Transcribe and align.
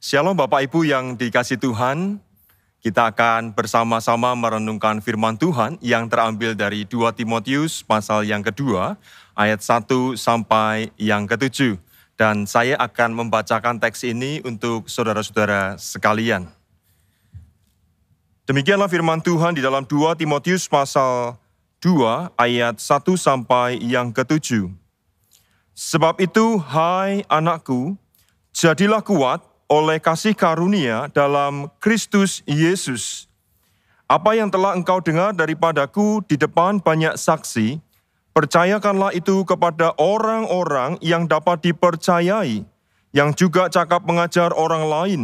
Shalom 0.00 0.32
Bapak 0.32 0.64
Ibu 0.64 0.88
yang 0.88 1.12
dikasih 1.12 1.60
Tuhan, 1.60 2.24
kita 2.80 3.12
akan 3.12 3.52
bersama-sama 3.52 4.32
merenungkan 4.32 4.96
firman 5.04 5.36
Tuhan 5.36 5.76
yang 5.84 6.08
terambil 6.08 6.56
dari 6.56 6.88
2 6.88 7.12
Timotius 7.12 7.84
pasal 7.84 8.24
yang 8.24 8.40
kedua, 8.40 8.96
ayat 9.36 9.60
1 9.60 10.16
sampai 10.16 10.88
yang 10.96 11.28
ketujuh. 11.28 11.76
Dan 12.16 12.48
saya 12.48 12.80
akan 12.80 13.12
membacakan 13.12 13.76
teks 13.76 14.08
ini 14.08 14.40
untuk 14.40 14.88
saudara-saudara 14.88 15.76
sekalian. 15.76 16.48
Demikianlah 18.48 18.88
firman 18.88 19.20
Tuhan 19.20 19.52
di 19.52 19.60
dalam 19.60 19.84
2 19.84 20.16
Timotius 20.16 20.64
pasal 20.64 21.36
2 21.84 22.40
ayat 22.40 22.80
1 22.80 23.04
sampai 23.20 23.76
yang 23.84 24.16
ketujuh. 24.16 24.72
Sebab 25.76 26.24
itu, 26.24 26.56
hai 26.72 27.20
anakku, 27.28 28.00
jadilah 28.56 29.04
kuat 29.04 29.49
oleh 29.70 30.02
kasih 30.02 30.34
karunia 30.34 31.06
dalam 31.14 31.70
Kristus 31.78 32.42
Yesus. 32.42 33.30
Apa 34.10 34.34
yang 34.34 34.50
telah 34.50 34.74
engkau 34.74 34.98
dengar 34.98 35.30
daripadaku 35.30 36.26
di 36.26 36.34
depan 36.34 36.82
banyak 36.82 37.14
saksi, 37.14 37.78
percayakanlah 38.34 39.14
itu 39.14 39.46
kepada 39.46 39.94
orang-orang 39.94 40.98
yang 40.98 41.30
dapat 41.30 41.62
dipercayai, 41.70 42.66
yang 43.14 43.30
juga 43.30 43.70
cakap 43.70 44.02
mengajar 44.02 44.50
orang 44.50 44.84
lain. 44.90 45.22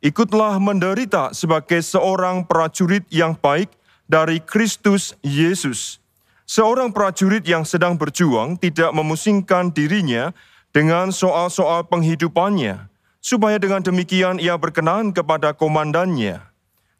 Ikutlah 0.00 0.56
menderita 0.56 1.36
sebagai 1.36 1.84
seorang 1.84 2.48
prajurit 2.48 3.04
yang 3.12 3.36
baik 3.36 3.68
dari 4.08 4.40
Kristus 4.40 5.12
Yesus. 5.20 6.00
Seorang 6.48 6.96
prajurit 6.96 7.44
yang 7.44 7.68
sedang 7.68 8.00
berjuang 8.00 8.56
tidak 8.56 8.96
memusingkan 8.96 9.68
dirinya 9.68 10.32
dengan 10.72 11.12
soal-soal 11.12 11.84
penghidupannya, 11.84 12.86
supaya 13.26 13.58
dengan 13.58 13.82
demikian 13.82 14.38
ia 14.38 14.54
berkenan 14.54 15.10
kepada 15.10 15.50
komandannya. 15.50 16.38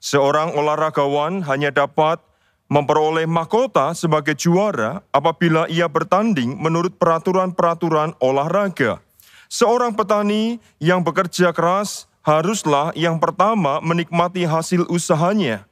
Seorang 0.02 0.58
olahragawan 0.58 1.46
hanya 1.46 1.70
dapat 1.70 2.18
memperoleh 2.66 3.30
mahkota 3.30 3.94
sebagai 3.94 4.34
juara 4.34 5.06
apabila 5.14 5.70
ia 5.70 5.86
bertanding 5.86 6.58
menurut 6.58 6.98
peraturan-peraturan 6.98 8.18
olahraga. 8.18 8.98
Seorang 9.46 9.94
petani 9.94 10.58
yang 10.82 11.06
bekerja 11.06 11.54
keras 11.54 12.10
haruslah 12.26 12.90
yang 12.98 13.22
pertama 13.22 13.78
menikmati 13.78 14.42
hasil 14.42 14.82
usahanya. 14.90 15.62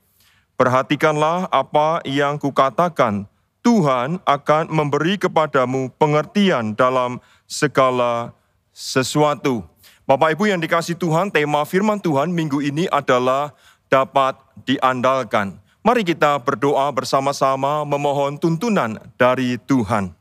Perhatikanlah 0.55 1.51
apa 1.51 1.99
yang 2.07 2.39
kukatakan. 2.39 3.27
Tuhan 3.67 4.23
akan 4.23 4.71
memberi 4.71 5.19
kepadamu 5.19 5.91
pengertian 5.99 6.79
dalam 6.79 7.19
segala 7.51 8.31
sesuatu. 8.71 9.74
Bapak 10.05 10.37
Ibu 10.37 10.53
yang 10.53 10.61
dikasih 10.61 11.01
Tuhan, 11.01 11.33
tema 11.33 11.65
firman 11.65 11.97
Tuhan 11.97 12.29
minggu 12.29 12.61
ini 12.61 12.85
adalah 12.93 13.57
dapat 13.89 14.37
diandalkan. 14.69 15.57
Mari 15.81 16.05
kita 16.05 16.37
berdoa 16.45 16.93
bersama-sama 16.93 17.89
memohon 17.89 18.37
tuntunan 18.37 19.01
dari 19.17 19.57
Tuhan. 19.65 20.13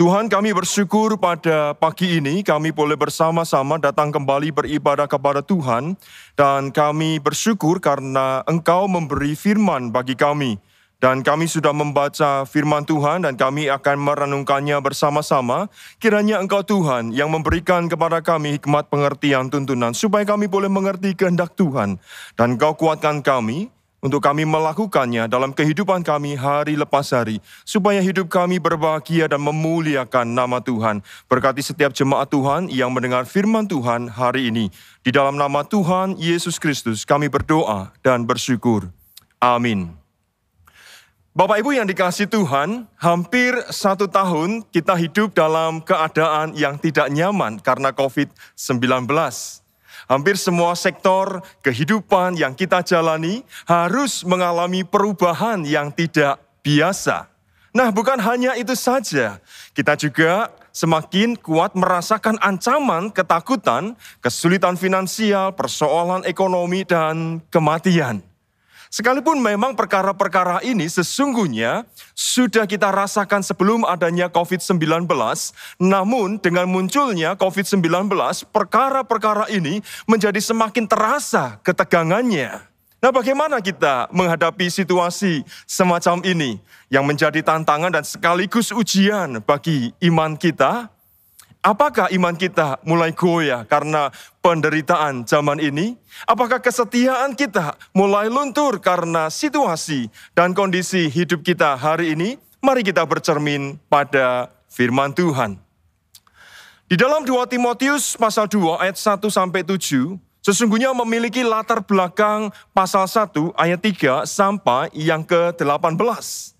Tuhan 0.00 0.32
kami 0.32 0.56
bersyukur 0.56 1.20
pada 1.20 1.76
pagi 1.76 2.16
ini 2.16 2.40
kami 2.40 2.72
boleh 2.72 2.96
bersama-sama 2.96 3.76
datang 3.76 4.08
kembali 4.08 4.48
beribadah 4.48 5.04
kepada 5.04 5.44
Tuhan 5.44 6.00
dan 6.32 6.72
kami 6.72 7.20
bersyukur 7.20 7.84
karena 7.84 8.40
Engkau 8.48 8.88
memberi 8.88 9.36
firman 9.36 9.92
bagi 9.92 10.16
kami 10.16 10.56
dan 11.04 11.20
kami 11.20 11.44
sudah 11.44 11.76
membaca 11.76 12.48
firman 12.48 12.80
Tuhan 12.88 13.28
dan 13.28 13.36
kami 13.36 13.68
akan 13.68 14.00
merenungkannya 14.00 14.80
bersama-sama. 14.80 15.68
Kiranya 16.00 16.40
Engkau 16.40 16.64
Tuhan 16.64 17.12
yang 17.12 17.28
memberikan 17.28 17.92
kepada 17.92 18.24
kami 18.24 18.56
hikmat 18.56 18.88
pengertian 18.88 19.52
tuntunan 19.52 19.92
supaya 19.92 20.24
kami 20.24 20.48
boleh 20.48 20.72
mengerti 20.72 21.12
kehendak 21.12 21.52
Tuhan. 21.60 22.00
Dan 22.40 22.56
Engkau 22.56 22.72
kuatkan 22.72 23.20
kami 23.20 23.68
untuk 24.00 24.24
kami 24.24 24.48
melakukannya 24.48 25.28
dalam 25.28 25.52
kehidupan 25.52 26.00
kami 26.00 26.40
hari 26.40 26.72
lepas 26.72 27.12
hari. 27.12 27.36
Supaya 27.68 28.00
hidup 28.00 28.32
kami 28.32 28.56
berbahagia 28.56 29.28
dan 29.28 29.44
memuliakan 29.44 30.32
nama 30.32 30.64
Tuhan. 30.64 31.04
Berkati 31.28 31.60
setiap 31.60 31.92
jemaat 31.92 32.32
Tuhan 32.32 32.72
yang 32.72 32.88
mendengar 32.88 33.28
firman 33.28 33.68
Tuhan 33.68 34.08
hari 34.08 34.48
ini. 34.48 34.72
Di 35.04 35.12
dalam 35.12 35.36
nama 35.36 35.68
Tuhan 35.68 36.16
Yesus 36.16 36.56
Kristus 36.56 37.04
kami 37.04 37.28
berdoa 37.28 37.92
dan 38.00 38.24
bersyukur. 38.24 38.88
Amin. 39.36 40.03
Bapak 41.34 41.66
Ibu 41.66 41.74
yang 41.74 41.90
dikasih 41.90 42.30
Tuhan, 42.30 42.86
hampir 42.94 43.58
satu 43.66 44.06
tahun 44.06 44.62
kita 44.70 44.94
hidup 44.94 45.34
dalam 45.34 45.82
keadaan 45.82 46.54
yang 46.54 46.78
tidak 46.78 47.10
nyaman 47.10 47.58
karena 47.58 47.90
COVID-19. 47.90 49.10
Hampir 50.06 50.38
semua 50.38 50.78
sektor 50.78 51.42
kehidupan 51.58 52.38
yang 52.38 52.54
kita 52.54 52.86
jalani 52.86 53.42
harus 53.66 54.22
mengalami 54.22 54.86
perubahan 54.86 55.66
yang 55.66 55.90
tidak 55.90 56.38
biasa. 56.62 57.26
Nah, 57.74 57.90
bukan 57.90 58.22
hanya 58.22 58.54
itu 58.54 58.78
saja, 58.78 59.42
kita 59.74 59.98
juga 59.98 60.54
semakin 60.70 61.34
kuat 61.34 61.74
merasakan 61.74 62.38
ancaman, 62.38 63.10
ketakutan, 63.10 63.98
kesulitan 64.22 64.78
finansial, 64.78 65.50
persoalan 65.50 66.22
ekonomi, 66.30 66.86
dan 66.86 67.42
kematian. 67.50 68.22
Sekalipun 68.94 69.42
memang 69.42 69.74
perkara-perkara 69.74 70.62
ini 70.62 70.86
sesungguhnya 70.86 71.82
sudah 72.14 72.62
kita 72.62 72.94
rasakan 72.94 73.42
sebelum 73.42 73.82
adanya 73.82 74.30
COVID-19, 74.30 74.78
namun 75.82 76.38
dengan 76.38 76.70
munculnya 76.70 77.34
COVID-19, 77.34 77.82
perkara-perkara 78.54 79.50
ini 79.50 79.82
menjadi 80.06 80.38
semakin 80.38 80.86
terasa 80.86 81.58
ketegangannya. 81.66 82.62
Nah, 83.02 83.10
bagaimana 83.10 83.58
kita 83.58 84.06
menghadapi 84.14 84.70
situasi 84.70 85.42
semacam 85.66 86.22
ini 86.22 86.62
yang 86.86 87.02
menjadi 87.02 87.42
tantangan 87.42 87.90
dan 87.90 88.06
sekaligus 88.06 88.70
ujian 88.70 89.42
bagi 89.42 89.90
iman 90.06 90.38
kita? 90.38 90.93
Apakah 91.64 92.12
iman 92.12 92.36
kita 92.36 92.76
mulai 92.84 93.16
goyah 93.16 93.64
karena 93.64 94.12
penderitaan 94.44 95.24
zaman 95.24 95.56
ini? 95.56 95.96
Apakah 96.28 96.60
kesetiaan 96.60 97.32
kita 97.32 97.80
mulai 97.96 98.28
luntur 98.28 98.84
karena 98.84 99.32
situasi 99.32 100.12
dan 100.36 100.52
kondisi 100.52 101.08
hidup 101.08 101.40
kita 101.40 101.72
hari 101.80 102.12
ini? 102.12 102.36
Mari 102.60 102.84
kita 102.84 103.08
bercermin 103.08 103.80
pada 103.88 104.52
firman 104.68 105.16
Tuhan. 105.16 105.56
Di 106.84 107.00
dalam 107.00 107.24
2 107.24 107.32
Timotius 107.48 108.20
pasal 108.20 108.44
2 108.44 108.84
ayat 108.84 109.00
1 109.00 109.24
sampai 109.32 109.64
7, 109.64 110.20
sesungguhnya 110.44 110.92
memiliki 110.92 111.40
latar 111.40 111.80
belakang 111.80 112.52
pasal 112.76 113.08
1 113.08 113.56
ayat 113.56 113.80
3 113.80 114.28
sampai 114.28 114.92
yang 114.92 115.24
ke-18. 115.24 116.53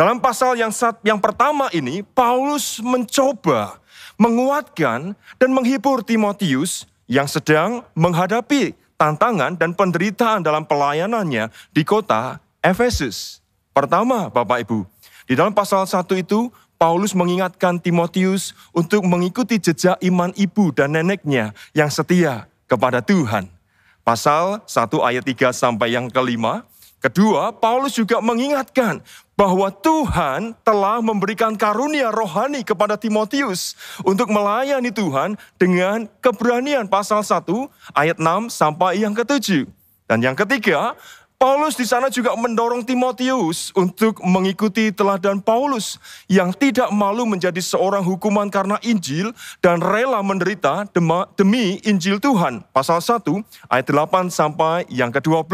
Dalam 0.00 0.16
pasal 0.16 0.56
yang, 0.56 0.72
yang 1.04 1.20
pertama 1.20 1.68
ini, 1.76 2.00
Paulus 2.00 2.80
mencoba 2.80 3.76
menguatkan 4.16 5.12
dan 5.36 5.50
menghibur 5.52 6.00
Timotius 6.00 6.88
yang 7.04 7.28
sedang 7.28 7.84
menghadapi 7.92 8.72
tantangan 8.96 9.60
dan 9.60 9.76
penderitaan 9.76 10.40
dalam 10.40 10.64
pelayanannya 10.64 11.52
di 11.76 11.84
kota 11.84 12.40
Efesus. 12.64 13.44
Pertama, 13.76 14.32
Bapak 14.32 14.64
Ibu, 14.64 14.88
di 15.28 15.36
dalam 15.36 15.52
pasal 15.52 15.84
1 15.84 16.08
itu 16.16 16.48
Paulus 16.80 17.12
mengingatkan 17.12 17.76
Timotius 17.76 18.56
untuk 18.72 19.04
mengikuti 19.04 19.60
jejak 19.60 20.00
iman 20.00 20.32
ibu 20.32 20.72
dan 20.72 20.96
neneknya 20.96 21.52
yang 21.76 21.92
setia 21.92 22.48
kepada 22.64 23.04
Tuhan. 23.04 23.52
Pasal 24.00 24.64
1 24.64 24.96
ayat 25.04 25.28
3 25.28 25.52
sampai 25.52 25.92
yang 25.92 26.08
kelima, 26.08 26.64
Kedua, 27.00 27.48
Paulus 27.48 27.96
juga 27.96 28.20
mengingatkan 28.20 29.00
bahwa 29.32 29.72
Tuhan 29.72 30.52
telah 30.60 31.00
memberikan 31.00 31.56
karunia 31.56 32.12
rohani 32.12 32.60
kepada 32.60 33.00
Timotius 33.00 33.72
untuk 34.04 34.28
melayani 34.28 34.92
Tuhan 34.92 35.40
dengan 35.56 36.04
keberanian 36.20 36.84
pasal 36.92 37.24
1 37.24 37.48
ayat 37.96 38.20
6 38.20 38.52
sampai 38.52 39.00
yang 39.00 39.16
ketujuh. 39.16 39.64
Dan 40.04 40.20
yang 40.20 40.36
ketiga, 40.36 40.92
Paulus 41.40 41.72
di 41.72 41.88
sana 41.88 42.12
juga 42.12 42.36
mendorong 42.36 42.84
Timotius 42.84 43.72
untuk 43.72 44.20
mengikuti 44.20 44.92
teladan 44.92 45.40
Paulus 45.40 45.96
yang 46.28 46.52
tidak 46.52 46.92
malu 46.92 47.24
menjadi 47.24 47.64
seorang 47.64 48.04
hukuman 48.04 48.52
karena 48.52 48.76
Injil 48.84 49.32
dan 49.64 49.80
rela 49.80 50.20
menderita 50.20 50.84
demi 51.32 51.80
Injil 51.88 52.20
Tuhan. 52.20 52.60
Pasal 52.76 53.00
1 53.00 53.24
ayat 53.72 53.88
8 53.88 54.28
sampai 54.28 54.84
yang 54.92 55.08
ke-12. 55.08 55.48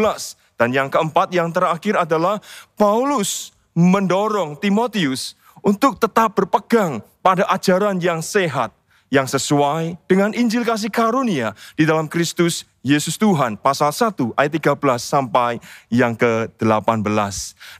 Dan 0.56 0.72
yang 0.72 0.88
keempat, 0.88 1.28
yang 1.36 1.52
terakhir 1.52 2.00
adalah 2.00 2.40
Paulus 2.80 3.52
mendorong 3.76 4.56
Timotius 4.56 5.36
untuk 5.60 6.00
tetap 6.00 6.32
berpegang 6.32 7.04
pada 7.20 7.44
ajaran 7.52 8.00
yang 8.00 8.24
sehat, 8.24 8.72
yang 9.12 9.28
sesuai 9.28 10.00
dengan 10.08 10.32
Injil 10.32 10.64
kasih 10.64 10.88
karunia 10.88 11.52
di 11.76 11.84
dalam 11.84 12.08
Kristus 12.08 12.64
Yesus 12.80 13.20
Tuhan. 13.20 13.60
Pasal 13.60 13.92
1 13.92 14.32
ayat 14.38 14.52
13 14.56 14.78
sampai 14.96 15.60
yang 15.92 16.16
ke-18. 16.16 17.04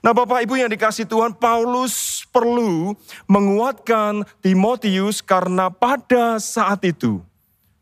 Nah 0.05 0.13
Bapak 0.13 0.45
Ibu 0.45 0.61
yang 0.61 0.69
dikasih 0.69 1.09
Tuhan, 1.09 1.33
Paulus 1.33 2.27
perlu 2.29 2.93
menguatkan 3.25 4.27
Timotius 4.45 5.25
karena 5.25 5.73
pada 5.73 6.43
saat 6.43 6.83
itu 6.85 7.25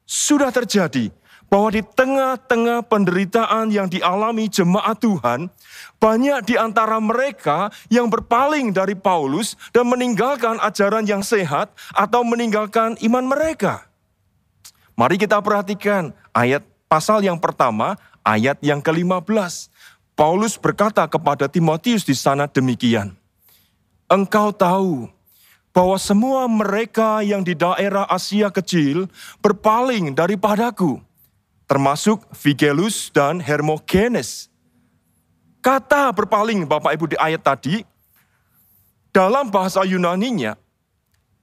sudah 0.05 0.53
terjadi 0.53 1.09
bahwa 1.55 1.71
di 1.71 1.87
tengah-tengah 1.87 2.83
penderitaan 2.91 3.71
yang 3.71 3.87
dialami 3.87 4.51
jemaat 4.51 4.99
Tuhan, 4.99 5.47
banyak 6.03 6.51
di 6.51 6.59
antara 6.59 6.99
mereka 6.99 7.71
yang 7.87 8.11
berpaling 8.11 8.75
dari 8.75 8.99
Paulus 8.99 9.55
dan 9.71 9.87
meninggalkan 9.87 10.59
ajaran 10.59 11.07
yang 11.07 11.23
sehat 11.23 11.71
atau 11.95 12.27
meninggalkan 12.27 12.99
iman 13.07 13.31
mereka. 13.31 13.87
Mari 14.99 15.15
kita 15.15 15.39
perhatikan 15.39 16.11
ayat 16.35 16.67
pasal 16.91 17.23
yang 17.23 17.39
pertama, 17.39 18.03
ayat 18.27 18.59
yang 18.59 18.83
ke-15. 18.83 19.71
Paulus 20.19 20.59
berkata 20.59 21.07
kepada 21.07 21.47
Timotius 21.47 22.03
di 22.03 22.19
sana 22.19 22.51
demikian. 22.51 23.15
Engkau 24.11 24.51
tahu 24.51 25.07
bahwa 25.71 26.03
semua 26.03 26.51
mereka 26.51 27.23
yang 27.23 27.47
di 27.47 27.55
daerah 27.55 28.11
Asia 28.11 28.51
kecil 28.51 29.07
berpaling 29.39 30.19
daripadaku, 30.19 31.14
termasuk 31.65 32.25
Vigelus 32.37 33.09
dan 33.13 33.41
Hermogenes. 33.41 34.53
Kata 35.65 36.13
berpaling 36.13 36.69
Bapak 36.69 36.93
Ibu 36.93 37.13
di 37.13 37.17
ayat 37.17 37.41
tadi, 37.41 37.81
dalam 39.15 39.49
bahasa 39.49 39.81
Yunaninya, 39.87 40.59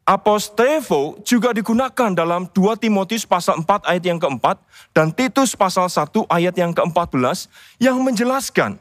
apostevo 0.05 1.17
juga 1.25 1.55
digunakan 1.55 2.11
dalam 2.13 2.45
2 2.51 2.77
Timotius 2.77 3.25
pasal 3.25 3.65
4 3.65 3.89
ayat 3.89 4.03
yang 4.05 4.19
keempat 4.21 4.61
dan 4.93 5.09
Titus 5.09 5.57
pasal 5.57 5.89
1 5.89 6.09
ayat 6.27 6.53
yang 6.57 6.75
keempat 6.75 7.07
belas 7.13 7.47
yang 7.81 7.97
menjelaskan 8.01 8.77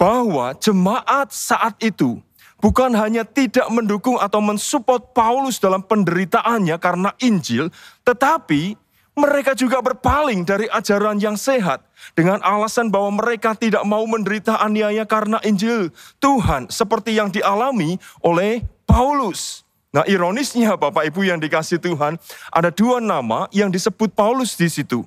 bahwa 0.00 0.56
jemaat 0.56 1.34
saat 1.34 1.76
itu 1.82 2.20
bukan 2.62 2.94
hanya 2.94 3.26
tidak 3.26 3.66
mendukung 3.74 4.16
atau 4.22 4.38
mensupport 4.38 5.02
Paulus 5.10 5.58
dalam 5.58 5.82
penderitaannya 5.82 6.78
karena 6.78 7.10
Injil, 7.18 7.74
tetapi 8.06 8.78
mereka 9.12 9.52
juga 9.52 9.84
berpaling 9.84 10.44
dari 10.48 10.64
ajaran 10.72 11.20
yang 11.20 11.36
sehat 11.36 11.84
dengan 12.16 12.40
alasan 12.40 12.88
bahwa 12.88 13.20
mereka 13.20 13.52
tidak 13.52 13.84
mau 13.84 14.04
menderita 14.08 14.56
aniaya 14.56 15.04
karena 15.04 15.36
Injil 15.44 15.92
Tuhan 16.16 16.72
seperti 16.72 17.20
yang 17.20 17.28
dialami 17.28 18.00
oleh 18.24 18.64
Paulus. 18.88 19.68
Nah, 19.92 20.08
ironisnya 20.08 20.80
Bapak 20.80 21.04
Ibu 21.12 21.28
yang 21.28 21.36
dikasih 21.36 21.76
Tuhan, 21.76 22.16
ada 22.48 22.72
dua 22.72 22.96
nama 22.96 23.44
yang 23.52 23.68
disebut 23.68 24.16
Paulus 24.16 24.56
di 24.56 24.72
situ, 24.72 25.04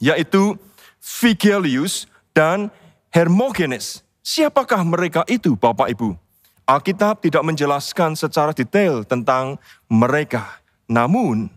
yaitu 0.00 0.56
Vigelius 1.20 2.08
dan 2.32 2.72
Hermogenes. 3.12 4.00
Siapakah 4.24 4.80
mereka 4.88 5.20
itu 5.28 5.52
Bapak 5.52 5.92
Ibu? 5.92 6.16
Alkitab 6.64 7.22
tidak 7.22 7.44
menjelaskan 7.44 8.16
secara 8.16 8.56
detail 8.56 9.04
tentang 9.04 9.60
mereka. 9.86 10.64
Namun, 10.88 11.52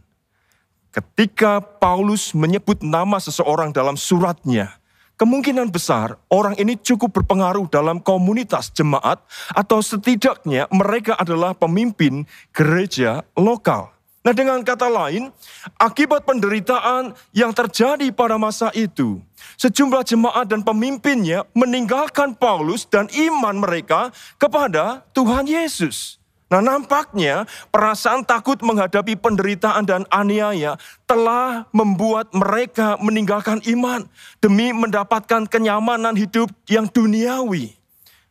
ketika 0.89 1.61
Paulus 1.61 2.33
menyebut 2.33 2.81
nama 2.81 3.21
seseorang 3.21 3.69
dalam 3.69 3.97
suratnya, 3.97 4.77
kemungkinan 5.19 5.69
besar 5.69 6.17
orang 6.31 6.55
ini 6.57 6.79
cukup 6.79 7.11
berpengaruh 7.21 7.67
dalam 7.69 7.99
komunitas 7.99 8.73
jemaat, 8.73 9.21
atau 9.51 9.79
setidaknya 9.83 10.65
mereka 10.71 11.15
adalah 11.19 11.53
pemimpin 11.53 12.25
gereja 12.53 13.21
lokal. 13.37 13.93
Nah, 14.19 14.35
dengan 14.35 14.59
kata 14.59 14.91
lain, 14.91 15.31
akibat 15.79 16.27
penderitaan 16.27 17.15
yang 17.31 17.55
terjadi 17.55 18.11
pada 18.11 18.35
masa 18.35 18.67
itu, 18.75 19.23
sejumlah 19.55 20.03
jemaat 20.03 20.43
dan 20.43 20.59
pemimpinnya 20.59 21.47
meninggalkan 21.55 22.35
Paulus 22.35 22.83
dan 22.83 23.07
iman 23.15 23.55
mereka 23.55 24.11
kepada 24.35 25.07
Tuhan 25.15 25.47
Yesus. 25.47 26.18
Nah, 26.49 26.65
nampaknya 26.65 27.45
perasaan 27.69 28.25
takut 28.25 28.57
menghadapi 28.65 29.13
penderitaan 29.21 29.85
dan 29.85 30.01
aniaya 30.09 30.81
telah 31.05 31.69
membuat 31.69 32.33
mereka 32.33 32.97
meninggalkan 32.97 33.61
iman 33.69 34.09
demi 34.41 34.73
mendapatkan 34.73 35.45
kenyamanan 35.45 36.17
hidup 36.17 36.49
yang 36.65 36.89
duniawi. 36.89 37.77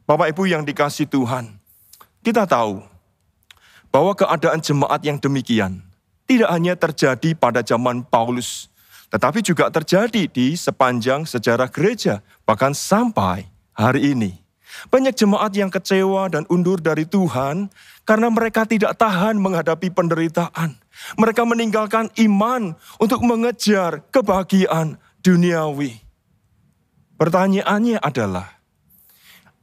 Bapak 0.02 0.34
Ibu 0.34 0.50
yang 0.50 0.66
dikasih 0.66 1.06
Tuhan, 1.06 1.62
kita 2.26 2.42
tahu 2.42 2.82
bahwa 3.94 4.10
keadaan 4.18 4.58
jemaat 4.58 4.98
yang 5.06 5.22
demikian 5.22 5.78
tidak 6.26 6.50
hanya 6.50 6.74
terjadi 6.74 7.38
pada 7.38 7.62
zaman 7.62 8.02
Paulus, 8.02 8.66
tetapi 9.14 9.46
juga 9.46 9.70
terjadi 9.70 10.26
di 10.26 10.58
sepanjang 10.58 11.22
sejarah 11.22 11.70
gereja, 11.70 12.18
bahkan 12.42 12.74
sampai 12.74 13.46
hari 13.78 14.10
ini. 14.10 14.47
Banyak 14.86 15.18
jemaat 15.18 15.50
yang 15.58 15.68
kecewa 15.74 16.30
dan 16.30 16.46
undur 16.46 16.78
dari 16.78 17.02
Tuhan 17.02 17.66
karena 18.06 18.28
mereka 18.30 18.62
tidak 18.62 18.94
tahan 18.94 19.36
menghadapi 19.42 19.90
penderitaan. 19.90 20.78
Mereka 21.18 21.42
meninggalkan 21.42 22.08
iman 22.22 22.78
untuk 23.02 23.20
mengejar 23.26 24.06
kebahagiaan 24.14 24.98
duniawi. 25.20 25.98
Pertanyaannya 27.18 27.98
adalah, 27.98 28.58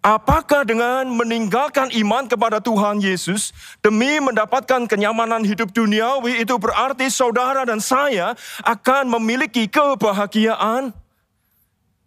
Apakah 0.05 0.61
dengan 0.69 1.09
meninggalkan 1.09 1.89
iman 1.89 2.29
kepada 2.29 2.61
Tuhan 2.61 3.01
Yesus 3.01 3.49
demi 3.81 4.21
mendapatkan 4.21 4.85
kenyamanan 4.85 5.41
hidup 5.41 5.73
duniawi 5.73 6.45
itu 6.45 6.61
berarti 6.61 7.09
saudara 7.09 7.65
dan 7.65 7.81
saya 7.81 8.37
akan 8.61 9.17
memiliki 9.17 9.65
kebahagiaan? 9.65 10.93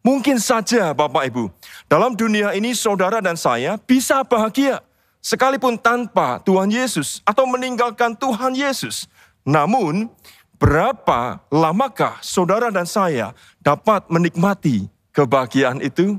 Mungkin 0.08 0.40
saja 0.40 0.96
Bapak 0.96 1.28
Ibu, 1.28 1.52
dalam 1.84 2.16
dunia 2.16 2.56
ini 2.56 2.72
saudara 2.72 3.20
dan 3.20 3.36
saya 3.36 3.76
bisa 3.76 4.24
bahagia 4.24 4.80
sekalipun 5.20 5.76
tanpa 5.76 6.40
Tuhan 6.48 6.72
Yesus 6.72 7.20
atau 7.28 7.44
meninggalkan 7.44 8.16
Tuhan 8.16 8.56
Yesus. 8.56 9.04
Namun, 9.44 10.08
berapa 10.56 11.44
lamakah 11.52 12.16
saudara 12.24 12.72
dan 12.72 12.88
saya 12.88 13.36
dapat 13.60 14.08
menikmati 14.08 14.88
kebahagiaan 15.12 15.84
itu? 15.84 16.16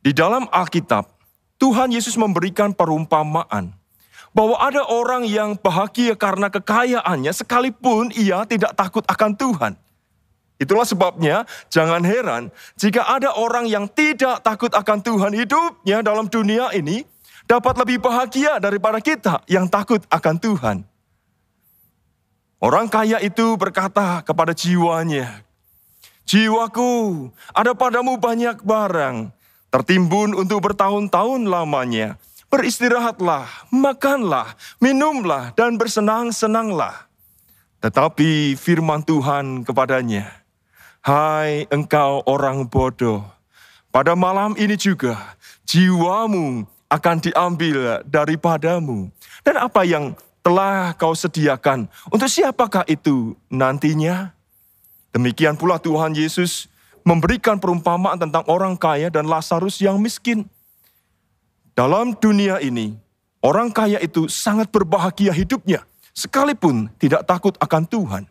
Di 0.00 0.16
dalam 0.16 0.48
Alkitab, 0.48 1.04
Tuhan 1.60 1.92
Yesus 1.92 2.16
memberikan 2.16 2.72
perumpamaan 2.72 3.76
bahwa 4.32 4.56
ada 4.56 4.88
orang 4.88 5.28
yang 5.28 5.52
bahagia 5.52 6.16
karena 6.16 6.48
kekayaannya 6.48 7.36
sekalipun 7.36 8.08
ia 8.16 8.48
tidak 8.48 8.72
takut 8.72 9.04
akan 9.04 9.36
Tuhan. 9.36 9.76
Itulah 10.56 10.88
sebabnya 10.88 11.44
jangan 11.68 12.00
heran 12.00 12.48
jika 12.80 13.04
ada 13.04 13.36
orang 13.36 13.68
yang 13.68 13.84
tidak 13.92 14.40
takut 14.40 14.72
akan 14.72 15.04
Tuhan 15.04 15.32
hidupnya 15.36 16.00
dalam 16.00 16.32
dunia 16.32 16.72
ini 16.72 17.04
dapat 17.44 17.76
lebih 17.76 18.00
bahagia 18.00 18.56
daripada 18.56 18.96
kita 18.98 19.44
yang 19.46 19.68
takut 19.68 20.00
akan 20.08 20.36
Tuhan. 20.40 20.76
Orang 22.56 22.88
kaya 22.88 23.20
itu 23.20 23.52
berkata 23.60 24.24
kepada 24.24 24.56
jiwanya, 24.56 25.44
Jiwaku, 26.24 27.28
ada 27.52 27.76
padamu 27.76 28.16
banyak 28.16 28.64
barang, 28.64 29.30
tertimbun 29.68 30.34
untuk 30.34 30.64
bertahun-tahun 30.64 31.46
lamanya. 31.46 32.16
Beristirahatlah, 32.48 33.68
makanlah, 33.68 34.56
minumlah, 34.80 35.52
dan 35.52 35.76
bersenang-senanglah. 35.76 37.06
Tetapi 37.84 38.56
firman 38.56 39.04
Tuhan 39.04 39.62
kepadanya, 39.62 40.45
Hai 41.06 41.70
engkau 41.70 42.18
orang 42.26 42.66
bodoh, 42.66 43.22
pada 43.94 44.18
malam 44.18 44.58
ini 44.58 44.74
juga 44.74 45.38
jiwamu 45.62 46.66
akan 46.90 47.16
diambil 47.22 48.02
daripadamu. 48.02 49.14
Dan 49.46 49.54
apa 49.54 49.86
yang 49.86 50.18
telah 50.42 50.98
kau 50.98 51.14
sediakan, 51.14 51.86
untuk 52.10 52.26
siapakah 52.26 52.82
itu 52.90 53.38
nantinya? 53.46 54.34
Demikian 55.14 55.54
pula 55.54 55.78
Tuhan 55.78 56.10
Yesus 56.10 56.66
memberikan 57.06 57.62
perumpamaan 57.62 58.18
tentang 58.18 58.42
orang 58.50 58.74
kaya 58.74 59.06
dan 59.06 59.30
Lazarus 59.30 59.78
yang 59.78 60.02
miskin. 60.02 60.42
Dalam 61.78 62.18
dunia 62.18 62.58
ini, 62.58 62.98
orang 63.46 63.70
kaya 63.70 64.02
itu 64.02 64.26
sangat 64.26 64.74
berbahagia 64.74 65.30
hidupnya, 65.30 65.86
sekalipun 66.10 66.90
tidak 66.98 67.22
takut 67.30 67.54
akan 67.62 67.86
Tuhan. 67.86 68.26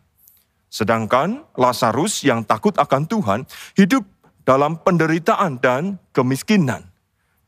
Sedangkan 0.76 1.40
Lazarus 1.56 2.20
yang 2.20 2.44
takut 2.44 2.76
akan 2.76 3.08
Tuhan 3.08 3.48
hidup 3.80 4.04
dalam 4.44 4.76
penderitaan 4.76 5.56
dan 5.56 5.96
kemiskinan. 6.12 6.84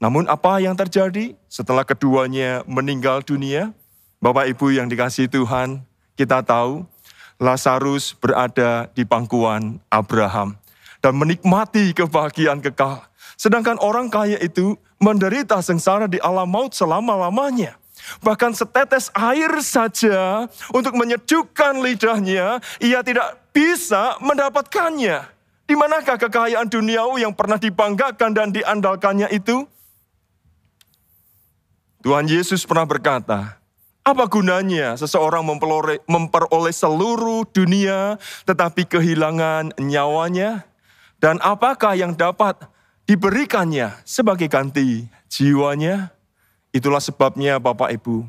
Namun 0.01 0.25
apa 0.33 0.65
yang 0.65 0.73
terjadi 0.73 1.37
setelah 1.45 1.85
keduanya 1.85 2.65
meninggal 2.65 3.21
dunia? 3.21 3.77
Bapak 4.25 4.49
Ibu 4.57 4.73
yang 4.73 4.89
dikasih 4.89 5.29
Tuhan, 5.29 5.85
kita 6.17 6.41
tahu 6.41 6.89
Lazarus 7.37 8.17
berada 8.17 8.89
di 8.97 9.05
pangkuan 9.05 9.77
Abraham 9.93 10.57
dan 11.05 11.13
menikmati 11.21 11.93
kebahagiaan 11.93 12.65
kekal. 12.65 13.05
Sedangkan 13.37 13.77
orang 13.85 14.09
kaya 14.09 14.41
itu 14.41 14.73
menderita 14.97 15.61
sengsara 15.61 16.09
di 16.09 16.17
alam 16.25 16.49
maut 16.49 16.73
selama-lamanya. 16.73 17.77
Bahkan 18.23 18.57
setetes 18.57 19.13
air 19.15 19.51
saja 19.61 20.47
untuk 20.73 20.95
menyejukkan 20.97 21.81
lidahnya, 21.81 22.59
ia 22.81 23.01
tidak 23.03 23.39
bisa 23.53 24.17
mendapatkannya. 24.21 25.39
Di 25.69 25.77
manakah 25.77 26.17
kekayaan 26.17 26.73
duniawi 26.73 27.29
yang 27.29 27.37
pernah 27.37 27.61
dibanggakan 27.61 28.33
dan 28.33 28.49
diandalkannya 28.49 29.29
itu? 29.37 29.69
Tuhan 32.01 32.25
Yesus 32.25 32.65
pernah 32.65 32.89
berkata, 32.89 33.61
Apa 34.01 34.25
gunanya 34.25 34.97
seseorang 34.97 35.45
memperoleh, 36.09 36.73
seluruh 36.73 37.45
dunia 37.53 38.17
tetapi 38.49 38.89
kehilangan 38.89 39.77
nyawanya? 39.77 40.65
Dan 41.21 41.37
apakah 41.45 41.99
yang 41.99 42.17
dapat 42.17 42.57
diberikannya 43.05 43.93
sebagai 44.09 44.49
ganti 44.49 45.05
jiwanya? 45.29 46.18
Itulah 46.69 47.01
sebabnya 47.01 47.57
Bapak 47.57 47.89
Ibu, 47.97 48.29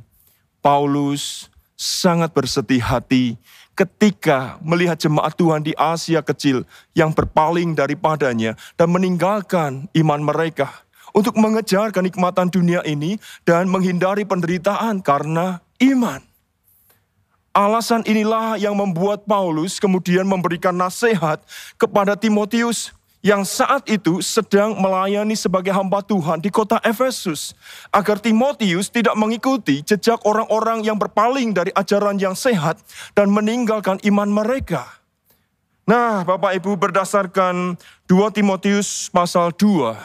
Paulus 0.64 1.52
sangat 1.76 2.32
bersedih 2.32 2.84
hati 2.84 3.40
ketika 3.76 4.60
melihat 4.60 5.00
jemaat 5.00 5.32
Tuhan 5.36 5.64
di 5.64 5.72
Asia 5.80 6.20
kecil 6.20 6.68
yang 6.92 7.16
berpaling 7.16 7.72
daripadanya 7.72 8.60
dan 8.76 8.92
meninggalkan 8.92 9.88
iman 9.96 10.20
mereka 10.20 10.84
untuk 11.16 11.40
mengejar 11.40 11.96
kenikmatan 11.96 12.52
dunia 12.52 12.84
ini 12.84 13.16
dan 13.48 13.72
menghindari 13.72 14.28
penderitaan 14.28 15.00
karena 15.00 15.64
iman. 15.80 16.20
Alasan 17.50 18.06
inilah 18.06 18.62
yang 18.62 18.78
membuat 18.78 19.26
Paulus 19.26 19.82
kemudian 19.82 20.28
memberikan 20.28 20.76
nasihat 20.76 21.42
kepada 21.82 22.14
Timotius 22.14 22.94
yang 23.20 23.44
saat 23.44 23.84
itu 23.92 24.24
sedang 24.24 24.80
melayani 24.80 25.36
sebagai 25.36 25.76
hamba 25.76 26.00
Tuhan 26.00 26.40
di 26.40 26.48
kota 26.48 26.80
Efesus, 26.88 27.52
agar 27.92 28.16
Timotius 28.16 28.88
tidak 28.88 29.16
mengikuti 29.20 29.84
jejak 29.84 30.24
orang-orang 30.24 30.88
yang 30.88 30.96
berpaling 30.96 31.52
dari 31.52 31.76
ajaran 31.76 32.16
yang 32.16 32.32
sehat 32.32 32.80
dan 33.12 33.28
meninggalkan 33.28 34.00
iman 34.08 34.32
mereka. 34.32 34.88
Nah, 35.84 36.24
Bapak 36.24 36.56
Ibu 36.64 36.80
berdasarkan 36.80 37.76
2 38.08 38.38
Timotius 38.38 39.12
pasal 39.12 39.52
2 39.52 40.00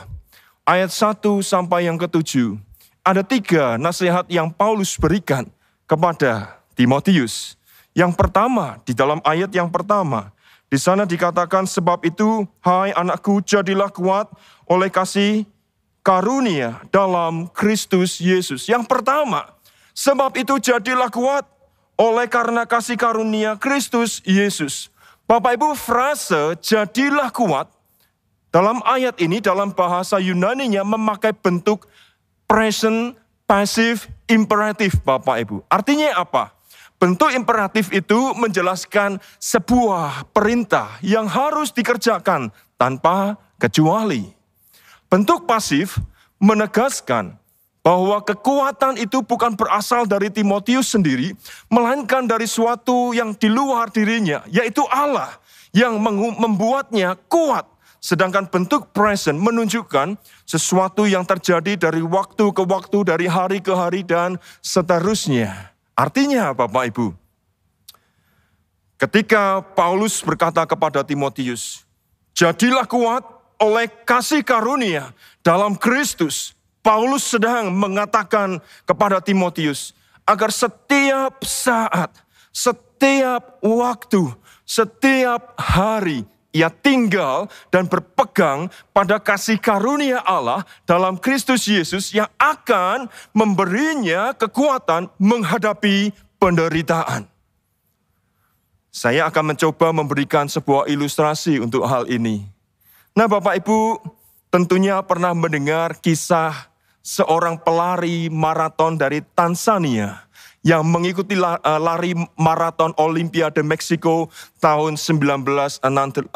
ayat 0.67 0.91
1 0.91 1.23
sampai 1.45 1.87
yang 1.87 2.01
ketujuh, 2.01 2.59
ada 3.05 3.23
tiga 3.23 3.77
nasihat 3.79 4.27
yang 4.33 4.51
Paulus 4.51 4.97
berikan 4.99 5.47
kepada 5.87 6.59
Timotius. 6.75 7.55
Yang 7.95 8.19
pertama, 8.19 8.83
di 8.83 8.91
dalam 8.91 9.23
ayat 9.23 9.55
yang 9.55 9.71
pertama, 9.71 10.34
di 10.75 10.83
sana 10.83 11.07
dikatakan 11.07 11.71
sebab 11.71 12.03
itu, 12.03 12.43
hai 12.67 12.91
anakku, 12.91 13.39
jadilah 13.47 13.95
kuat 13.95 14.27
oleh 14.67 14.91
kasih 14.91 15.47
karunia 16.03 16.83
dalam 16.91 17.47
Kristus 17.55 18.19
Yesus. 18.19 18.67
Yang 18.67 18.91
pertama, 18.91 19.55
sebab 19.95 20.35
itu 20.35 20.59
jadilah 20.59 21.15
kuat 21.15 21.47
oleh 21.95 22.27
karena 22.27 22.67
kasih 22.67 22.99
karunia 22.99 23.55
Kristus 23.55 24.19
Yesus. 24.27 24.91
Bapak 25.31 25.55
Ibu, 25.55 25.79
frase 25.79 26.59
jadilah 26.59 27.31
kuat 27.31 27.71
dalam 28.51 28.83
ayat 28.83 29.15
ini 29.23 29.39
dalam 29.39 29.71
bahasa 29.71 30.19
Yunani-nya 30.19 30.83
memakai 30.83 31.39
bentuk 31.39 31.87
present 32.51 33.15
passive 33.47 34.11
imperatif 34.27 34.99
Bapak 35.07 35.39
Ibu. 35.39 35.63
Artinya 35.71 36.19
apa? 36.19 36.51
Bentuk 37.05 37.37
imperatif 37.37 37.93
itu 37.93 38.33
menjelaskan 38.33 39.21
sebuah 39.37 40.25
perintah 40.33 40.97
yang 41.05 41.29
harus 41.29 41.69
dikerjakan 41.69 42.49
tanpa 42.81 43.37
kecuali. 43.61 44.33
Bentuk 45.13 45.45
pasif 45.45 46.01
menegaskan 46.41 47.37
bahwa 47.85 48.25
kekuatan 48.25 48.97
itu 48.97 49.21
bukan 49.21 49.53
berasal 49.53 50.09
dari 50.09 50.33
Timotius 50.33 50.97
sendiri, 50.97 51.37
melainkan 51.69 52.25
dari 52.25 52.49
suatu 52.49 53.13
yang 53.13 53.37
di 53.37 53.53
luar 53.53 53.93
dirinya, 53.93 54.41
yaitu 54.49 54.81
Allah 54.89 55.29
yang 55.77 56.01
membuatnya 56.41 57.21
kuat. 57.29 57.69
Sedangkan 58.01 58.49
bentuk 58.49 58.97
present 58.97 59.37
menunjukkan 59.37 60.17
sesuatu 60.49 61.05
yang 61.05 61.29
terjadi 61.29 61.77
dari 61.77 62.01
waktu 62.01 62.49
ke 62.49 62.65
waktu, 62.65 63.05
dari 63.05 63.29
hari 63.29 63.61
ke 63.61 63.77
hari, 63.77 64.01
dan 64.01 64.41
seterusnya. 64.65 65.74
Artinya 65.95 66.51
Bapak 66.51 66.91
Ibu, 66.91 67.15
ketika 68.99 69.63
Paulus 69.63 70.19
berkata 70.27 70.67
kepada 70.67 71.07
Timotius, 71.07 71.87
jadilah 72.35 72.83
kuat 72.83 73.23
oleh 73.63 73.87
kasih 74.03 74.43
karunia 74.43 75.15
dalam 75.47 75.79
Kristus. 75.79 76.53
Paulus 76.85 77.25
sedang 77.25 77.73
mengatakan 77.73 78.61
kepada 78.85 79.23
Timotius 79.23 79.97
agar 80.29 80.53
setiap 80.53 81.41
saat, 81.47 82.13
setiap 82.53 83.57
waktu, 83.65 84.29
setiap 84.69 85.57
hari 85.57 86.29
ia 86.55 86.71
tinggal 86.71 87.51
dan 87.75 87.91
berpegang 87.91 88.71
pada 88.95 89.19
kasih 89.19 89.59
karunia 89.59 90.23
Allah 90.23 90.63
dalam 90.87 91.19
Kristus 91.19 91.67
Yesus 91.67 92.15
yang 92.15 92.31
akan 92.39 93.11
memberinya 93.35 94.31
kekuatan 94.39 95.11
menghadapi 95.19 96.15
penderitaan. 96.39 97.27
Saya 98.95 99.27
akan 99.27 99.53
mencoba 99.53 99.91
memberikan 99.91 100.47
sebuah 100.47 100.87
ilustrasi 100.87 101.59
untuk 101.59 101.83
hal 101.83 102.07
ini. 102.07 102.47
Nah, 103.19 103.27
Bapak 103.27 103.59
Ibu, 103.59 103.99
tentunya 104.55 105.03
pernah 105.03 105.35
mendengar 105.35 105.99
kisah 105.99 106.71
seorang 107.03 107.59
pelari 107.59 108.31
maraton 108.31 108.95
dari 108.95 109.19
Tanzania 109.35 110.24
yang 110.65 110.83
mengikuti 110.89 111.37
eh, 111.37 111.79
lari 111.79 112.17
maraton 112.41 112.97
Olimpiade 112.97 113.61
Meksiko 113.61 114.33
tahun 114.59 114.97
1968. 114.97 116.33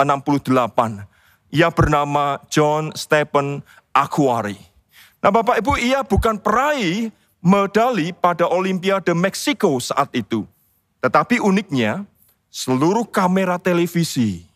Ia 1.49 1.69
bernama 1.73 2.37
John 2.53 2.93
Stephen 2.93 3.65
Aguari. 3.97 4.61
Nah 5.25 5.33
Bapak 5.33 5.65
Ibu, 5.65 5.81
ia 5.81 6.05
bukan 6.05 6.37
peraih 6.37 7.09
medali 7.41 8.13
pada 8.13 8.45
Olimpiade 8.47 9.17
Meksiko 9.17 9.81
saat 9.81 10.13
itu. 10.13 10.45
Tetapi 11.01 11.41
uniknya, 11.41 12.05
seluruh 12.53 13.09
kamera 13.09 13.57
televisi 13.57 14.48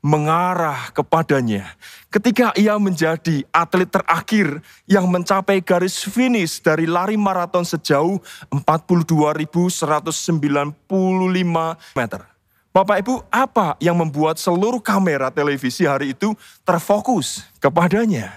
mengarah 0.00 0.88
kepadanya 0.96 1.76
ketika 2.08 2.50
ia 2.56 2.74
menjadi 2.80 3.44
atlet 3.52 3.86
terakhir 3.86 4.64
yang 4.88 5.06
mencapai 5.06 5.60
garis 5.60 6.00
finish 6.02 6.58
dari 6.58 6.88
lari 6.88 7.20
maraton 7.20 7.62
sejauh 7.62 8.18
42.195 8.48 9.84
meter. 11.94 12.20
Bapak 12.70 13.02
Ibu, 13.02 13.14
apa 13.34 13.74
yang 13.82 13.98
membuat 13.98 14.38
seluruh 14.38 14.78
kamera 14.78 15.26
televisi 15.28 15.84
hari 15.84 16.14
itu 16.14 16.38
terfokus 16.62 17.42
kepadanya? 17.58 18.30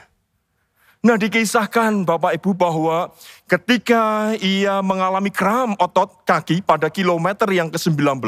Nah 1.03 1.19
dikisahkan 1.19 2.07
Bapak 2.07 2.39
Ibu 2.39 2.55
bahwa 2.55 3.11
ketika 3.43 4.31
ia 4.39 4.79
mengalami 4.79 5.29
kram 5.29 5.75
otot 5.75 6.23
kaki 6.23 6.63
pada 6.63 6.87
kilometer 6.87 7.45
yang 7.51 7.67
ke-19, 7.67 8.23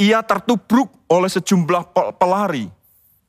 ia 0.00 0.20
tertubruk 0.24 0.92
oleh 1.08 1.28
sejumlah 1.28 1.92
pelari. 2.16 2.68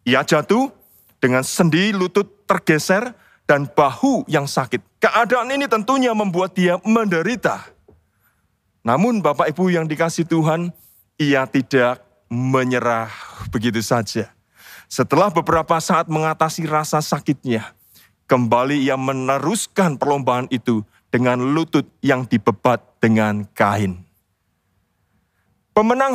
Ia 0.04 0.24
jatuh 0.24 0.72
dengan 1.20 1.44
sendi 1.44 1.96
lutut 1.96 2.44
tergeser 2.44 3.16
dan 3.48 3.68
bahu 3.68 4.28
yang 4.28 4.48
sakit. 4.48 4.80
Keadaan 5.00 5.52
ini 5.52 5.68
tentunya 5.68 6.12
membuat 6.16 6.56
dia 6.56 6.80
menderita. 6.84 7.64
Namun 8.84 9.24
Bapak 9.24 9.52
Ibu 9.56 9.72
yang 9.72 9.88
dikasih 9.88 10.28
Tuhan, 10.28 10.76
ia 11.16 11.48
tidak 11.48 12.04
menyerah 12.28 13.12
begitu 13.48 13.80
saja. 13.80 14.32
Setelah 14.92 15.32
beberapa 15.32 15.80
saat 15.80 16.12
mengatasi 16.12 16.68
rasa 16.68 17.00
sakitnya, 17.00 17.72
kembali 18.28 18.84
ia 18.84 19.00
meneruskan 19.00 19.96
perlombaan 19.96 20.52
itu 20.52 20.84
dengan 21.08 21.40
lutut 21.40 21.88
yang 22.04 22.28
dibebat 22.28 22.84
dengan 23.00 23.48
kain. 23.56 24.04
Pemenang 25.74 26.14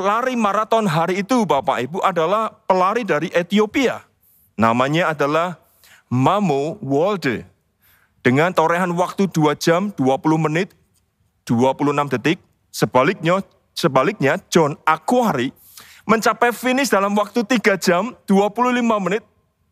lari 0.00 0.32
maraton 0.32 0.88
hari 0.88 1.20
itu 1.20 1.44
Bapak 1.44 1.76
Ibu 1.84 2.00
adalah 2.00 2.48
pelari 2.64 3.04
dari 3.04 3.28
Ethiopia. 3.36 4.00
Namanya 4.56 5.12
adalah 5.12 5.60
Mamo 6.08 6.80
Walde. 6.80 7.44
Dengan 8.24 8.56
torehan 8.56 8.96
waktu 8.96 9.28
2 9.28 9.60
jam 9.60 9.92
20 9.92 10.00
menit 10.48 10.72
26 11.44 12.16
detik. 12.16 12.40
Sebaliknya, 12.72 13.44
sebaliknya 13.76 14.40
John 14.48 14.80
Aquari 14.88 15.52
mencapai 16.08 16.56
finish 16.56 16.88
dalam 16.88 17.12
waktu 17.12 17.44
3 17.44 17.76
jam 17.76 18.16
25 18.24 19.04
menit 19.04 19.20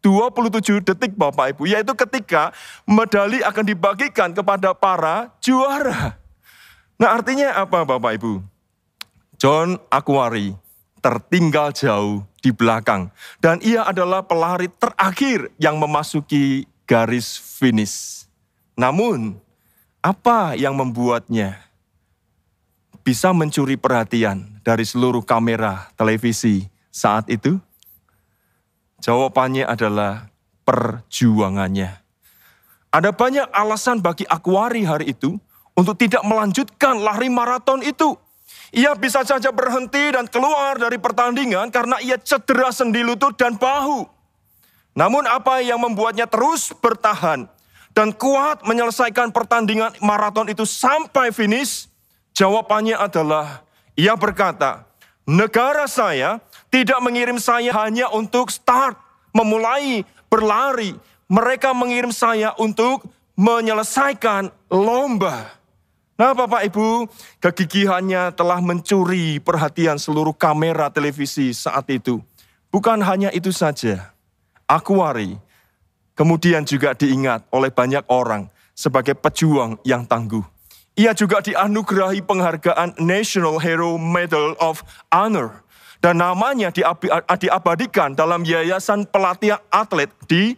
27 0.04 0.84
detik 0.92 1.16
Bapak 1.16 1.56
Ibu. 1.56 1.72
Yaitu 1.72 1.96
ketika 1.96 2.52
medali 2.84 3.40
akan 3.40 3.64
dibagikan 3.64 4.36
kepada 4.36 4.76
para 4.76 5.32
juara. 5.40 6.20
Nah 7.00 7.16
artinya 7.16 7.56
apa 7.56 7.88
Bapak 7.88 8.20
Ibu? 8.20 8.51
John 9.42 9.74
Aquari 9.90 10.54
tertinggal 11.02 11.74
jauh 11.74 12.22
di 12.38 12.54
belakang. 12.54 13.10
Dan 13.42 13.58
ia 13.58 13.82
adalah 13.82 14.22
pelari 14.22 14.70
terakhir 14.70 15.50
yang 15.58 15.82
memasuki 15.82 16.62
garis 16.86 17.42
finish. 17.42 18.30
Namun, 18.78 19.34
apa 19.98 20.54
yang 20.54 20.78
membuatnya 20.78 21.58
bisa 23.02 23.34
mencuri 23.34 23.74
perhatian 23.74 24.62
dari 24.62 24.86
seluruh 24.86 25.26
kamera 25.26 25.90
televisi 25.98 26.70
saat 26.94 27.26
itu? 27.26 27.58
Jawabannya 29.02 29.66
adalah 29.66 30.30
perjuangannya. 30.62 31.90
Ada 32.94 33.10
banyak 33.10 33.50
alasan 33.50 33.98
bagi 33.98 34.22
Aquari 34.22 34.86
hari 34.86 35.18
itu 35.18 35.34
untuk 35.74 35.98
tidak 35.98 36.22
melanjutkan 36.22 37.02
lari 37.02 37.26
maraton 37.26 37.82
itu. 37.82 38.14
Ia 38.72 38.96
bisa 38.96 39.20
saja 39.20 39.52
berhenti 39.52 40.16
dan 40.16 40.24
keluar 40.24 40.80
dari 40.80 40.96
pertandingan 40.96 41.68
karena 41.68 42.00
ia 42.00 42.16
cedera 42.16 42.72
sendi 42.72 43.04
lutut 43.04 43.36
dan 43.36 43.60
bahu. 43.60 44.08
Namun 44.96 45.28
apa 45.28 45.60
yang 45.60 45.80
membuatnya 45.80 46.24
terus 46.24 46.72
bertahan 46.72 47.48
dan 47.92 48.12
kuat 48.16 48.64
menyelesaikan 48.64 49.28
pertandingan 49.32 49.92
maraton 50.00 50.48
itu 50.48 50.64
sampai 50.64 51.32
finish? 51.32 51.88
Jawabannya 52.32 52.96
adalah 52.96 53.60
ia 53.92 54.16
berkata, 54.16 54.88
negara 55.28 55.84
saya 55.84 56.40
tidak 56.72 56.96
mengirim 57.04 57.36
saya 57.36 57.68
hanya 57.84 58.08
untuk 58.08 58.48
start, 58.48 58.96
memulai 59.36 60.04
berlari. 60.32 60.96
Mereka 61.28 61.76
mengirim 61.76 62.12
saya 62.12 62.56
untuk 62.56 63.04
menyelesaikan 63.36 64.48
lomba. 64.72 65.61
Nah 66.20 66.36
Bapak 66.36 66.68
Ibu, 66.68 67.08
kegigihannya 67.40 68.36
telah 68.36 68.60
mencuri 68.60 69.40
perhatian 69.40 69.96
seluruh 69.96 70.36
kamera 70.36 70.92
televisi 70.92 71.56
saat 71.56 71.88
itu. 71.88 72.20
Bukan 72.68 73.00
hanya 73.04 73.28
itu 73.32 73.52
saja, 73.52 74.12
Akuari 74.68 75.36
kemudian 76.12 76.64
juga 76.64 76.92
diingat 76.92 77.48
oleh 77.52 77.72
banyak 77.72 78.04
orang 78.08 78.48
sebagai 78.76 79.16
pejuang 79.16 79.80
yang 79.84 80.04
tangguh. 80.04 80.44
Ia 80.92 81.16
juga 81.16 81.40
dianugerahi 81.40 82.20
penghargaan 82.20 83.00
National 83.00 83.56
Hero 83.56 83.96
Medal 83.96 84.52
of 84.60 84.84
Honor 85.08 85.64
dan 86.04 86.20
namanya 86.20 86.68
diabadikan 87.40 88.12
dalam 88.12 88.44
yayasan 88.44 89.08
pelatihan 89.08 89.62
atlet 89.72 90.12
di 90.28 90.52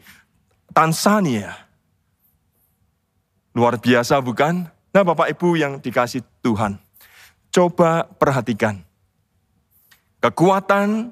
Tanzania. 0.75 1.55
Luar 3.55 3.79
biasa 3.79 4.19
bukan? 4.19 4.74
Nah 4.95 5.03
Bapak 5.03 5.27
Ibu 5.35 5.59
yang 5.59 5.83
dikasih 5.83 6.23
Tuhan, 6.39 6.79
coba 7.51 8.07
perhatikan. 8.07 8.79
Kekuatan 10.23 11.11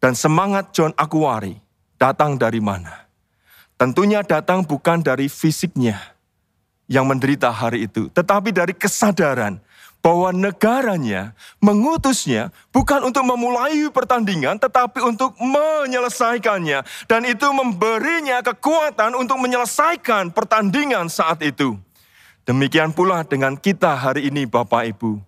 dan 0.00 0.12
semangat 0.16 0.72
John 0.72 0.96
Aquari 0.96 1.60
datang 2.00 2.40
dari 2.40 2.64
mana? 2.64 3.04
Tentunya 3.76 4.24
datang 4.24 4.64
bukan 4.64 5.04
dari 5.04 5.28
fisiknya 5.28 6.00
yang 6.88 7.04
menderita 7.04 7.52
hari 7.52 7.84
itu, 7.84 8.08
tetapi 8.08 8.48
dari 8.48 8.72
kesadaran 8.72 9.60
bahwa 10.00 10.32
negaranya 10.32 11.36
mengutusnya 11.60 12.48
bukan 12.72 13.12
untuk 13.12 13.28
memulai 13.28 13.92
pertandingan, 13.92 14.56
tetapi 14.56 15.04
untuk 15.04 15.36
menyelesaikannya, 15.36 16.80
dan 17.04 17.22
itu 17.28 17.44
memberinya 17.52 18.40
kekuatan 18.40 19.12
untuk 19.20 19.36
menyelesaikan 19.36 20.32
pertandingan 20.32 21.12
saat 21.12 21.44
itu. 21.44 21.76
Demikian 22.48 22.96
pula 22.96 23.28
dengan 23.28 23.60
kita 23.60 23.92
hari 23.92 24.32
ini 24.32 24.48
Bapak 24.48 24.88
Ibu. 24.96 25.20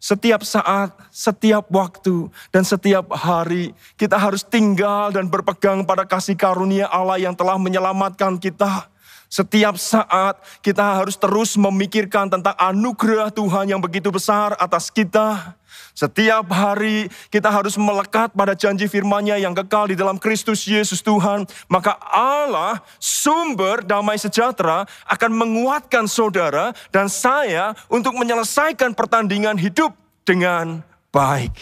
Setiap 0.00 0.40
saat, 0.48 0.96
setiap 1.12 1.68
waktu, 1.68 2.32
dan 2.48 2.64
setiap 2.64 3.12
hari 3.12 3.76
kita 4.00 4.16
harus 4.16 4.40
tinggal 4.40 5.12
dan 5.12 5.28
berpegang 5.28 5.84
pada 5.84 6.08
kasih 6.08 6.32
karunia 6.32 6.88
Allah 6.88 7.20
yang 7.20 7.36
telah 7.36 7.60
menyelamatkan 7.60 8.40
kita. 8.40 8.88
Setiap 9.28 9.74
saat 9.80 10.38
kita 10.62 11.02
harus 11.02 11.18
terus 11.18 11.58
memikirkan 11.58 12.30
tentang 12.30 12.54
anugerah 12.54 13.34
Tuhan 13.34 13.70
yang 13.70 13.82
begitu 13.82 14.12
besar 14.14 14.54
atas 14.60 14.88
kita. 14.88 15.58
Setiap 15.94 16.50
hari 16.50 17.06
kita 17.30 17.50
harus 17.50 17.78
melekat 17.78 18.34
pada 18.34 18.54
janji 18.54 18.90
firman-Nya 18.90 19.38
yang 19.38 19.54
kekal 19.54 19.90
di 19.90 19.96
dalam 19.98 20.18
Kristus 20.18 20.66
Yesus 20.66 21.02
Tuhan. 21.02 21.46
Maka 21.70 21.98
Allah, 22.10 22.82
sumber 22.98 23.82
damai 23.82 24.18
sejahtera, 24.18 24.86
akan 25.06 25.30
menguatkan 25.34 26.10
saudara 26.10 26.74
dan 26.90 27.06
saya 27.06 27.78
untuk 27.86 28.18
menyelesaikan 28.18 28.94
pertandingan 28.94 29.54
hidup 29.58 29.94
dengan 30.26 30.82
baik. 31.14 31.54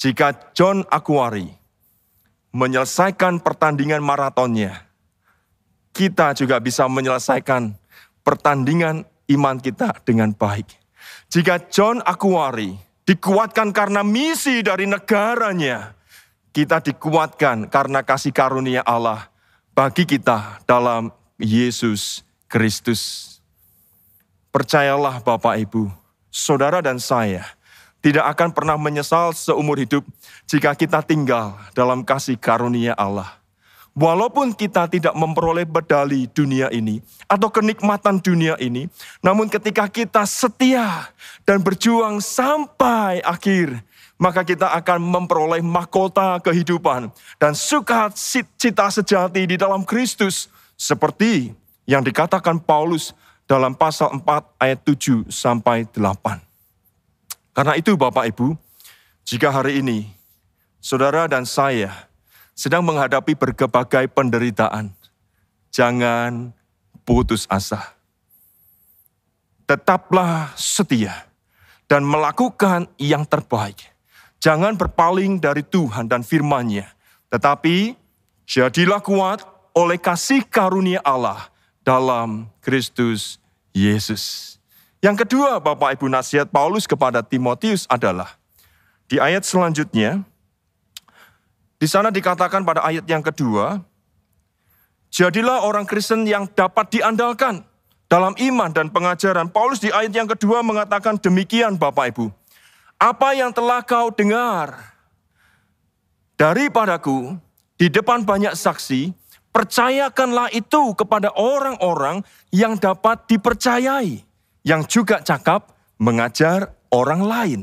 Jika 0.00 0.50
John 0.56 0.82
Aquari 0.90 1.46
menyelesaikan 2.50 3.38
pertandingan 3.38 4.02
maratonnya, 4.02 4.89
kita 5.90 6.36
juga 6.38 6.58
bisa 6.62 6.86
menyelesaikan 6.86 7.74
pertandingan 8.22 9.04
iman 9.30 9.56
kita 9.58 9.94
dengan 10.06 10.34
baik. 10.34 10.66
Jika 11.30 11.70
John 11.70 12.02
Aquari 12.02 12.74
dikuatkan 13.06 13.70
karena 13.70 14.02
misi 14.02 14.62
dari 14.62 14.86
negaranya, 14.86 15.94
kita 16.50 16.82
dikuatkan 16.82 17.70
karena 17.70 18.02
kasih 18.02 18.34
karunia 18.34 18.82
Allah 18.82 19.30
bagi 19.74 20.06
kita 20.06 20.62
dalam 20.66 21.14
Yesus 21.38 22.26
Kristus. 22.50 23.38
Percayalah 24.50 25.22
Bapak 25.22 25.62
Ibu, 25.62 25.86
saudara 26.28 26.82
dan 26.82 26.98
saya 26.98 27.46
tidak 28.02 28.26
akan 28.36 28.50
pernah 28.50 28.76
menyesal 28.80 29.30
seumur 29.36 29.78
hidup 29.78 30.02
jika 30.50 30.74
kita 30.74 31.04
tinggal 31.06 31.54
dalam 31.76 32.02
kasih 32.02 32.36
karunia 32.36 32.96
Allah. 32.98 33.39
Walaupun 33.90 34.54
kita 34.54 34.86
tidak 34.86 35.14
memperoleh 35.18 35.66
medali 35.66 36.30
dunia 36.30 36.70
ini 36.70 37.02
atau 37.26 37.50
kenikmatan 37.50 38.22
dunia 38.22 38.54
ini, 38.62 38.86
namun 39.18 39.50
ketika 39.50 39.90
kita 39.90 40.22
setia 40.22 41.10
dan 41.42 41.58
berjuang 41.58 42.22
sampai 42.22 43.18
akhir, 43.26 43.82
maka 44.14 44.46
kita 44.46 44.70
akan 44.78 45.00
memperoleh 45.02 45.58
mahkota 45.64 46.38
kehidupan 46.38 47.10
dan 47.42 47.52
sukacita 47.56 48.86
sejati 48.92 49.48
di 49.48 49.56
dalam 49.58 49.82
Kristus 49.82 50.46
seperti 50.78 51.50
yang 51.88 52.06
dikatakan 52.06 52.62
Paulus 52.62 53.10
dalam 53.48 53.74
pasal 53.74 54.22
4 54.22 54.62
ayat 54.62 54.78
7 54.86 55.26
sampai 55.26 55.82
8. 55.90 56.38
Karena 57.50 57.74
itu 57.74 57.98
Bapak 57.98 58.30
Ibu, 58.30 58.54
jika 59.26 59.50
hari 59.50 59.82
ini 59.82 60.06
saudara 60.78 61.26
dan 61.26 61.42
saya 61.42 62.09
sedang 62.54 62.84
menghadapi 62.84 63.34
berbagai 63.34 64.10
penderitaan, 64.12 64.92
jangan 65.72 66.52
putus 67.06 67.48
asa. 67.50 67.96
Tetaplah 69.64 70.54
setia 70.58 71.30
dan 71.86 72.02
melakukan 72.06 72.90
yang 72.98 73.26
terbaik. 73.26 73.78
Jangan 74.40 74.74
berpaling 74.74 75.36
dari 75.42 75.60
Tuhan 75.60 76.08
dan 76.08 76.24
firman-Nya, 76.24 76.88
tetapi 77.28 77.92
jadilah 78.48 79.02
kuat 79.04 79.44
oleh 79.76 80.00
kasih 80.00 80.42
karunia 80.48 80.98
Allah 81.04 81.50
dalam 81.84 82.48
Kristus 82.64 83.38
Yesus. 83.70 84.56
Yang 85.00 85.24
kedua, 85.24 85.60
Bapak 85.60 85.96
Ibu 85.96 86.12
nasihat 86.12 86.48
Paulus 86.48 86.84
kepada 86.84 87.24
Timotius 87.24 87.88
adalah 87.88 88.36
di 89.08 89.16
ayat 89.16 89.42
selanjutnya 89.48 90.22
di 91.80 91.88
sana 91.88 92.12
dikatakan 92.12 92.60
pada 92.60 92.84
ayat 92.84 93.08
yang 93.08 93.24
kedua, 93.24 93.80
jadilah 95.08 95.64
orang 95.64 95.88
Kristen 95.88 96.28
yang 96.28 96.44
dapat 96.52 96.92
diandalkan 96.92 97.64
dalam 98.04 98.36
iman 98.36 98.68
dan 98.68 98.92
pengajaran. 98.92 99.48
Paulus 99.48 99.80
di 99.80 99.88
ayat 99.88 100.12
yang 100.12 100.28
kedua 100.28 100.60
mengatakan 100.60 101.16
demikian 101.16 101.80
Bapak 101.80 102.12
Ibu. 102.12 102.28
Apa 103.00 103.32
yang 103.32 103.48
telah 103.48 103.80
kau 103.80 104.12
dengar 104.12 104.76
daripadaku 106.36 107.40
di 107.80 107.88
depan 107.88 108.28
banyak 108.28 108.52
saksi, 108.52 109.16
percayakanlah 109.48 110.52
itu 110.52 110.92
kepada 110.92 111.32
orang-orang 111.32 112.20
yang 112.52 112.76
dapat 112.76 113.24
dipercayai, 113.24 114.20
yang 114.68 114.84
juga 114.84 115.24
cakap 115.24 115.72
mengajar 115.96 116.76
orang 116.92 117.24
lain. 117.24 117.60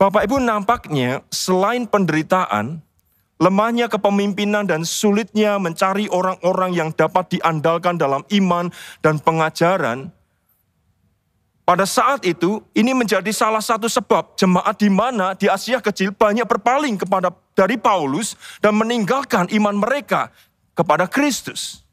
Bapak 0.00 0.24
Ibu 0.24 0.40
nampaknya 0.40 1.20
selain 1.28 1.84
penderitaan, 1.84 2.80
lemahnya 3.36 3.84
kepemimpinan 3.84 4.64
dan 4.64 4.80
sulitnya 4.80 5.60
mencari 5.60 6.08
orang-orang 6.08 6.72
yang 6.72 6.88
dapat 6.88 7.36
diandalkan 7.36 8.00
dalam 8.00 8.24
iman 8.32 8.72
dan 9.04 9.20
pengajaran, 9.20 10.08
pada 11.68 11.84
saat 11.84 12.24
itu 12.24 12.64
ini 12.72 12.96
menjadi 12.96 13.28
salah 13.28 13.60
satu 13.60 13.92
sebab 13.92 14.40
jemaat 14.40 14.80
di 14.80 14.88
mana 14.88 15.36
di 15.36 15.52
Asia 15.52 15.84
Kecil 15.84 16.16
banyak 16.16 16.48
berpaling 16.48 16.96
kepada 16.96 17.28
dari 17.52 17.76
Paulus 17.76 18.40
dan 18.64 18.80
meninggalkan 18.80 19.52
iman 19.52 19.76
mereka 19.76 20.32
kepada 20.72 21.04
Kristus. 21.04 21.84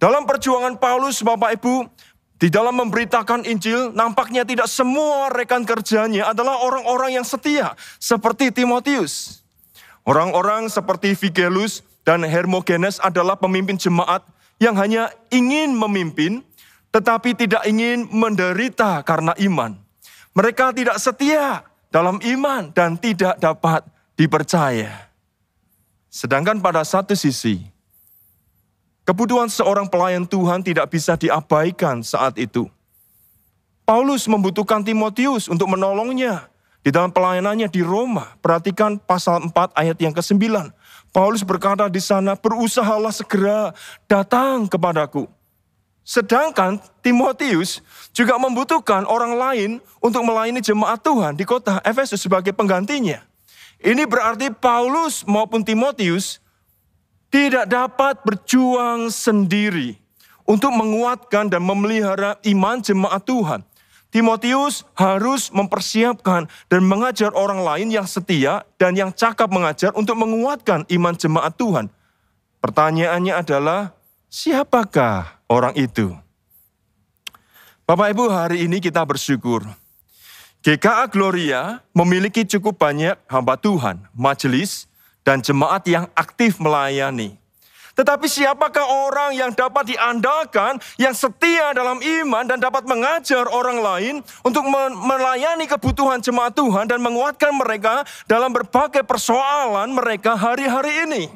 Dalam 0.00 0.24
perjuangan 0.24 0.80
Paulus, 0.80 1.20
Bapak 1.20 1.60
Ibu, 1.60 1.92
di 2.38 2.54
dalam 2.54 2.78
memberitakan 2.78 3.42
Injil, 3.42 3.90
nampaknya 3.90 4.46
tidak 4.46 4.70
semua 4.70 5.26
rekan 5.26 5.66
kerjanya 5.66 6.30
adalah 6.30 6.62
orang-orang 6.62 7.18
yang 7.18 7.26
setia, 7.26 7.74
seperti 7.98 8.54
Timotius. 8.54 9.42
Orang-orang 10.06 10.70
seperti 10.70 11.18
Figelus 11.18 11.82
dan 12.06 12.22
Hermogenes 12.22 13.02
adalah 13.02 13.34
pemimpin 13.34 13.74
jemaat 13.74 14.22
yang 14.62 14.78
hanya 14.78 15.10
ingin 15.34 15.74
memimpin, 15.74 16.46
tetapi 16.94 17.34
tidak 17.34 17.66
ingin 17.66 18.06
menderita 18.06 19.02
karena 19.02 19.34
iman. 19.42 19.74
Mereka 20.30 20.70
tidak 20.78 20.96
setia 21.02 21.66
dalam 21.90 22.22
iman 22.22 22.70
dan 22.70 22.94
tidak 22.94 23.34
dapat 23.42 23.82
dipercaya. 24.14 25.10
Sedangkan 26.06 26.62
pada 26.62 26.86
satu 26.86 27.18
sisi, 27.18 27.66
Kebutuhan 29.08 29.48
seorang 29.48 29.88
pelayan 29.88 30.28
Tuhan 30.28 30.60
tidak 30.60 30.92
bisa 30.92 31.16
diabaikan 31.16 32.04
saat 32.04 32.36
itu. 32.36 32.68
Paulus 33.88 34.28
membutuhkan 34.28 34.84
Timotius 34.84 35.48
untuk 35.48 35.64
menolongnya 35.72 36.52
di 36.84 36.92
dalam 36.92 37.08
pelayanannya 37.08 37.72
di 37.72 37.80
Roma. 37.80 38.36
Perhatikan 38.44 39.00
pasal 39.00 39.48
4 39.48 39.72
ayat 39.72 39.96
yang 39.96 40.12
ke-9. 40.12 40.44
Paulus 41.08 41.40
berkata 41.40 41.88
di 41.88 42.04
sana, 42.04 42.36
berusahalah 42.36 43.08
segera 43.08 43.72
datang 44.04 44.68
kepadaku. 44.68 45.24
Sedangkan 46.04 46.76
Timotius 47.00 47.80
juga 48.12 48.36
membutuhkan 48.36 49.08
orang 49.08 49.40
lain 49.40 49.70
untuk 50.04 50.20
melayani 50.20 50.60
jemaat 50.60 51.00
Tuhan 51.00 51.32
di 51.32 51.48
kota 51.48 51.80
Efesus 51.80 52.20
sebagai 52.20 52.52
penggantinya. 52.52 53.24
Ini 53.80 54.04
berarti 54.04 54.52
Paulus 54.52 55.24
maupun 55.24 55.64
Timotius 55.64 56.44
tidak 57.28 57.68
dapat 57.68 58.20
berjuang 58.24 59.12
sendiri 59.12 60.00
untuk 60.48 60.72
menguatkan 60.72 61.52
dan 61.52 61.60
memelihara 61.60 62.40
iman 62.48 62.80
jemaat 62.80 63.22
Tuhan. 63.28 63.60
Timotius 64.08 64.88
harus 64.96 65.52
mempersiapkan 65.52 66.48
dan 66.72 66.80
mengajar 66.80 67.28
orang 67.36 67.60
lain 67.60 67.92
yang 67.92 68.08
setia 68.08 68.64
dan 68.80 68.96
yang 68.96 69.12
cakap 69.12 69.52
mengajar 69.52 69.92
untuk 69.92 70.16
menguatkan 70.16 70.88
iman 70.88 71.12
jemaat 71.12 71.52
Tuhan. 71.60 71.92
Pertanyaannya 72.64 73.36
adalah, 73.36 73.92
siapakah 74.32 75.44
orang 75.52 75.76
itu? 75.76 76.16
Bapak 77.84 78.16
Ibu, 78.16 78.32
hari 78.32 78.64
ini 78.64 78.80
kita 78.80 79.04
bersyukur. 79.04 79.68
GKA 80.64 81.04
Gloria 81.12 81.84
memiliki 81.92 82.48
cukup 82.48 82.80
banyak 82.80 83.14
hamba 83.28 83.60
Tuhan, 83.60 84.08
majelis, 84.16 84.88
dan 85.26 85.42
jemaat 85.42 85.84
yang 85.86 86.06
aktif 86.14 86.58
melayani. 86.58 87.38
Tetapi 87.98 88.30
siapakah 88.30 88.86
orang 89.10 89.34
yang 89.34 89.50
dapat 89.50 89.90
diandalkan, 89.90 90.78
yang 91.02 91.10
setia 91.10 91.74
dalam 91.74 91.98
iman 91.98 92.46
dan 92.46 92.62
dapat 92.62 92.86
mengajar 92.86 93.50
orang 93.50 93.82
lain 93.82 94.14
untuk 94.46 94.62
melayani 95.02 95.66
kebutuhan 95.66 96.22
jemaat 96.22 96.54
Tuhan 96.54 96.86
dan 96.86 97.02
menguatkan 97.02 97.50
mereka 97.50 98.06
dalam 98.30 98.54
berbagai 98.54 99.02
persoalan 99.02 99.90
mereka 99.90 100.38
hari-hari 100.38 101.10
ini? 101.10 101.26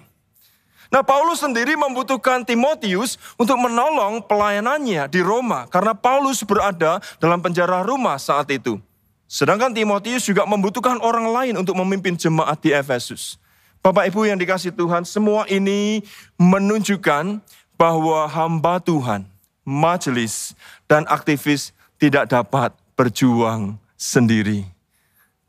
Nah, 0.94 1.02
Paulus 1.02 1.42
sendiri 1.42 1.74
membutuhkan 1.74 2.46
Timotius 2.46 3.18
untuk 3.34 3.58
menolong 3.58 4.22
pelayanannya 4.22 5.10
di 5.10 5.18
Roma 5.18 5.66
karena 5.66 5.98
Paulus 5.98 6.46
berada 6.46 7.02
dalam 7.18 7.42
penjara 7.42 7.82
Roma 7.82 8.14
saat 8.22 8.46
itu. 8.54 8.78
Sedangkan 9.26 9.74
Timotius 9.74 10.22
juga 10.28 10.46
membutuhkan 10.46 11.02
orang 11.02 11.26
lain 11.26 11.54
untuk 11.58 11.74
memimpin 11.74 12.14
jemaat 12.14 12.60
di 12.62 12.70
Efesus. 12.70 13.41
Bapak 13.82 14.14
Ibu 14.14 14.30
yang 14.30 14.38
dikasih 14.38 14.70
Tuhan, 14.78 15.02
semua 15.02 15.42
ini 15.50 16.06
menunjukkan 16.38 17.42
bahwa 17.74 18.30
hamba 18.30 18.78
Tuhan, 18.78 19.26
majelis, 19.66 20.54
dan 20.86 21.02
aktivis 21.10 21.74
tidak 21.98 22.30
dapat 22.30 22.70
berjuang 22.94 23.74
sendiri. 23.98 24.62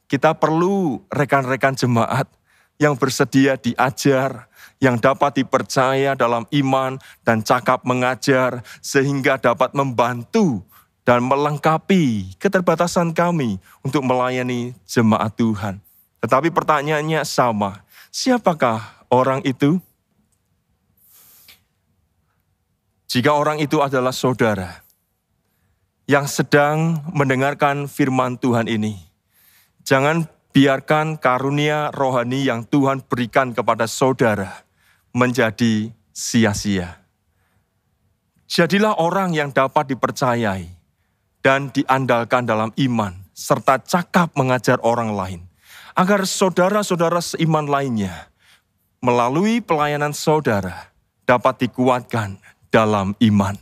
Kita 0.09 0.33
perlu 0.33 1.05
rekan-rekan 1.13 1.77
jemaat 1.77 2.25
yang 2.81 2.97
bersedia 2.97 3.53
diajar, 3.53 4.49
yang 4.81 4.97
dapat 4.97 5.45
dipercaya 5.45 6.17
dalam 6.17 6.49
iman 6.49 6.97
dan 7.21 7.45
cakap 7.45 7.85
mengajar, 7.85 8.65
sehingga 8.81 9.37
dapat 9.37 9.77
membantu 9.77 10.65
dan 11.05 11.21
melengkapi 11.21 12.33
keterbatasan 12.41 13.13
kami 13.13 13.61
untuk 13.85 14.01
melayani 14.01 14.73
jemaat 14.89 15.37
Tuhan. 15.37 15.77
Tetapi 16.17 16.49
pertanyaannya 16.49 17.21
sama, 17.29 17.82
Siapakah 18.13 19.09
orang 19.09 19.41
itu? 19.41 19.81
Jika 23.09 23.33
orang 23.33 23.57
itu 23.57 23.81
adalah 23.81 24.13
saudara 24.13 24.85
yang 26.05 26.29
sedang 26.29 27.01
mendengarkan 27.09 27.89
firman 27.89 28.37
Tuhan 28.37 28.69
ini, 28.69 29.01
jangan 29.81 30.29
biarkan 30.53 31.17
karunia 31.17 31.89
rohani 31.89 32.45
yang 32.45 32.69
Tuhan 32.69 33.01
berikan 33.01 33.49
kepada 33.49 33.89
saudara 33.89 34.61
menjadi 35.09 35.89
sia-sia. 36.13 37.01
Jadilah 38.45 38.93
orang 39.01 39.33
yang 39.33 39.49
dapat 39.49 39.89
dipercayai 39.89 40.69
dan 41.41 41.73
diandalkan 41.73 42.45
dalam 42.45 42.69
iman, 42.77 43.25
serta 43.33 43.81
cakap 43.81 44.37
mengajar 44.37 44.77
orang 44.85 45.17
lain 45.17 45.41
agar 45.93 46.25
saudara-saudara 46.25 47.21
seiman 47.21 47.69
lainnya 47.69 48.29
melalui 49.03 49.61
pelayanan 49.61 50.15
saudara 50.15 50.93
dapat 51.23 51.67
dikuatkan 51.67 52.37
dalam 52.73 53.13
iman. 53.21 53.55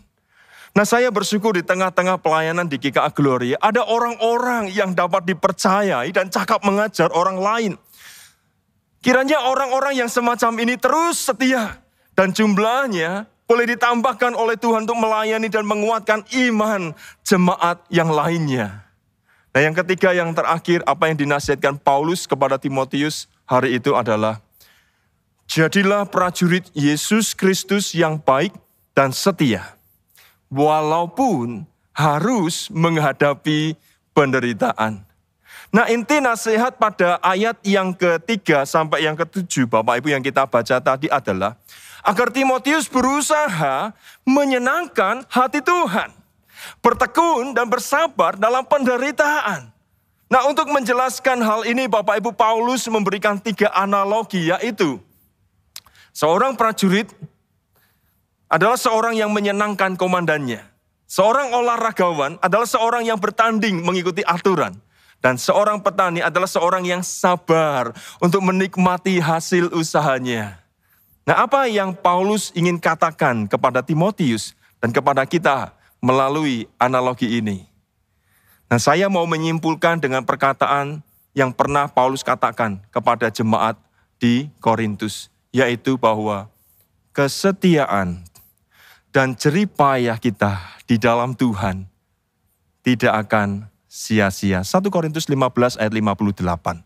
Nah 0.71 0.87
saya 0.87 1.11
bersyukur 1.11 1.51
di 1.51 1.67
tengah-tengah 1.67 2.23
pelayanan 2.23 2.63
di 2.63 2.79
GKA 2.79 3.11
Gloria 3.11 3.59
ada 3.59 3.83
orang-orang 3.83 4.71
yang 4.71 4.95
dapat 4.95 5.27
dipercayai 5.27 6.07
dan 6.15 6.31
cakap 6.31 6.63
mengajar 6.63 7.11
orang 7.11 7.35
lain. 7.35 7.73
Kiranya 9.03 9.51
orang-orang 9.51 9.99
yang 9.99 10.07
semacam 10.07 10.61
ini 10.63 10.79
terus 10.79 11.27
setia 11.27 11.81
dan 12.15 12.31
jumlahnya 12.31 13.27
boleh 13.51 13.67
ditambahkan 13.75 14.31
oleh 14.31 14.55
Tuhan 14.55 14.87
untuk 14.87 14.95
melayani 14.95 15.51
dan 15.51 15.67
menguatkan 15.67 16.23
iman 16.47 16.95
jemaat 17.27 17.83
yang 17.91 18.07
lainnya. 18.07 18.90
Nah 19.51 19.59
yang 19.59 19.75
ketiga 19.75 20.15
yang 20.15 20.31
terakhir 20.31 20.79
apa 20.87 21.11
yang 21.11 21.19
dinasihatkan 21.19 21.75
Paulus 21.75 22.23
kepada 22.23 22.55
Timotius 22.55 23.27
hari 23.43 23.75
itu 23.75 23.91
adalah 23.91 24.39
Jadilah 25.51 26.07
prajurit 26.07 26.71
Yesus 26.71 27.35
Kristus 27.35 27.91
yang 27.91 28.15
baik 28.15 28.55
dan 28.95 29.11
setia. 29.11 29.75
Walaupun 30.47 31.67
harus 31.91 32.71
menghadapi 32.71 33.75
penderitaan. 34.15 35.03
Nah 35.75 35.91
inti 35.91 36.23
nasihat 36.23 36.79
pada 36.79 37.19
ayat 37.19 37.59
yang 37.67 37.91
ketiga 37.91 38.63
sampai 38.63 39.03
yang 39.03 39.19
ketujuh 39.19 39.67
Bapak 39.67 39.99
Ibu 39.99 40.15
yang 40.15 40.23
kita 40.23 40.47
baca 40.47 40.79
tadi 40.79 41.11
adalah 41.11 41.59
agar 42.07 42.31
Timotius 42.31 42.87
berusaha 42.87 43.91
menyenangkan 44.23 45.27
hati 45.27 45.59
Tuhan 45.59 46.20
bertekun 46.79 47.53
dan 47.53 47.69
bersabar 47.69 48.35
dalam 48.35 48.65
penderitaan. 48.65 49.69
Nah 50.31 50.41
untuk 50.47 50.71
menjelaskan 50.71 51.43
hal 51.43 51.67
ini 51.67 51.91
Bapak 51.91 52.23
Ibu 52.23 52.31
Paulus 52.31 52.87
memberikan 52.87 53.35
tiga 53.35 53.67
analogi 53.75 54.47
yaitu 54.47 54.95
seorang 56.15 56.55
prajurit 56.55 57.11
adalah 58.47 58.79
seorang 58.79 59.15
yang 59.15 59.31
menyenangkan 59.31 59.99
komandannya. 59.99 60.63
Seorang 61.11 61.51
olahragawan 61.51 62.39
adalah 62.39 62.63
seorang 62.63 63.03
yang 63.03 63.19
bertanding 63.19 63.83
mengikuti 63.83 64.23
aturan. 64.23 64.75
Dan 65.21 65.37
seorang 65.37 65.83
petani 65.83 66.17
adalah 66.17 66.49
seorang 66.49 66.81
yang 66.81 67.05
sabar 67.05 67.93
untuk 68.17 68.41
menikmati 68.41 69.21
hasil 69.21 69.69
usahanya. 69.69 70.57
Nah 71.27 71.45
apa 71.45 71.69
yang 71.69 71.93
Paulus 71.93 72.49
ingin 72.57 72.81
katakan 72.81 73.45
kepada 73.45 73.85
Timotius 73.85 74.57
dan 74.81 74.89
kepada 74.89 75.21
kita 75.29 75.77
melalui 76.01 76.65
analogi 76.81 77.37
ini. 77.37 77.69
Nah, 78.67 78.81
saya 78.81 79.07
mau 79.07 79.23
menyimpulkan 79.29 80.01
dengan 80.01 80.25
perkataan 80.25 81.05
yang 81.31 81.53
pernah 81.55 81.87
Paulus 81.87 82.25
katakan 82.25 82.81
kepada 82.91 83.31
jemaat 83.31 83.77
di 84.17 84.49
Korintus, 84.59 85.31
yaitu 85.53 85.95
bahwa 85.95 86.49
kesetiaan 87.15 88.25
dan 89.13 89.35
jeripayah 89.37 90.17
kita 90.17 90.57
di 90.89 90.97
dalam 90.97 91.37
Tuhan 91.37 91.87
tidak 92.81 93.27
akan 93.27 93.69
sia-sia. 93.85 94.63
1 94.63 94.87
Korintus 94.87 95.27
15 95.27 95.77
ayat 95.77 95.93
58. 95.93 96.83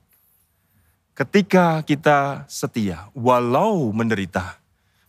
Ketika 1.16 1.80
kita 1.88 2.44
setia, 2.52 3.08
walau 3.16 3.94
menderita, 3.96 4.60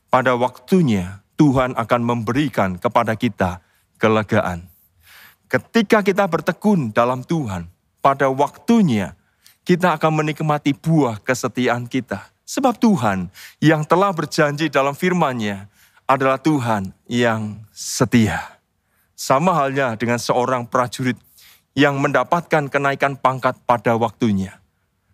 pada 0.07 0.39
waktunya 0.39 1.25
Tuhan 1.35 1.75
akan 1.75 2.01
memberikan 2.05 2.79
kepada 2.79 3.19
kita 3.19 3.59
kelegaan. 3.97 4.65
Ketika 5.47 6.03
kita 6.03 6.27
bertekun 6.27 6.91
dalam 6.91 7.23
Tuhan, 7.23 7.71
pada 8.03 8.31
waktunya 8.31 9.19
kita 9.67 9.99
akan 9.99 10.23
menikmati 10.23 10.71
buah 10.71 11.19
kesetiaan 11.19 11.91
kita. 11.91 12.31
Sebab 12.47 12.79
Tuhan 12.79 13.27
yang 13.59 13.83
telah 13.83 14.15
berjanji 14.15 14.71
dalam 14.71 14.95
firman-Nya 14.95 15.67
adalah 16.07 16.39
Tuhan 16.39 16.95
yang 17.11 17.59
setia. 17.75 18.63
Sama 19.19 19.51
halnya 19.51 19.99
dengan 19.99 20.23
seorang 20.23 20.71
prajurit 20.71 21.19
yang 21.75 21.99
mendapatkan 21.99 22.71
kenaikan 22.71 23.19
pangkat 23.19 23.59
pada 23.67 23.99
waktunya. 23.99 24.63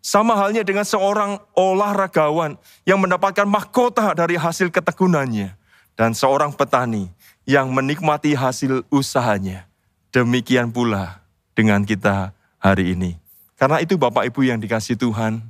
Sama 0.05 0.37
halnya 0.37 0.61
dengan 0.61 0.85
seorang 0.85 1.41
olahragawan 1.57 2.61
yang 2.85 3.01
mendapatkan 3.01 3.49
mahkota 3.49 4.13
dari 4.13 4.37
hasil 4.37 4.69
ketekunannya. 4.69 5.57
Dan 5.97 6.13
seorang 6.13 6.53
petani 6.53 7.09
yang 7.49 7.71
menikmati 7.75 8.35
hasil 8.37 8.87
usahanya. 8.93 9.67
Demikian 10.13 10.71
pula 10.71 11.25
dengan 11.57 11.83
kita 11.83 12.37
hari 12.61 12.93
ini. 12.95 13.17
Karena 13.57 13.81
itu 13.81 13.97
Bapak 13.97 14.29
Ibu 14.29 14.45
yang 14.45 14.59
dikasih 14.59 14.99
Tuhan, 14.99 15.41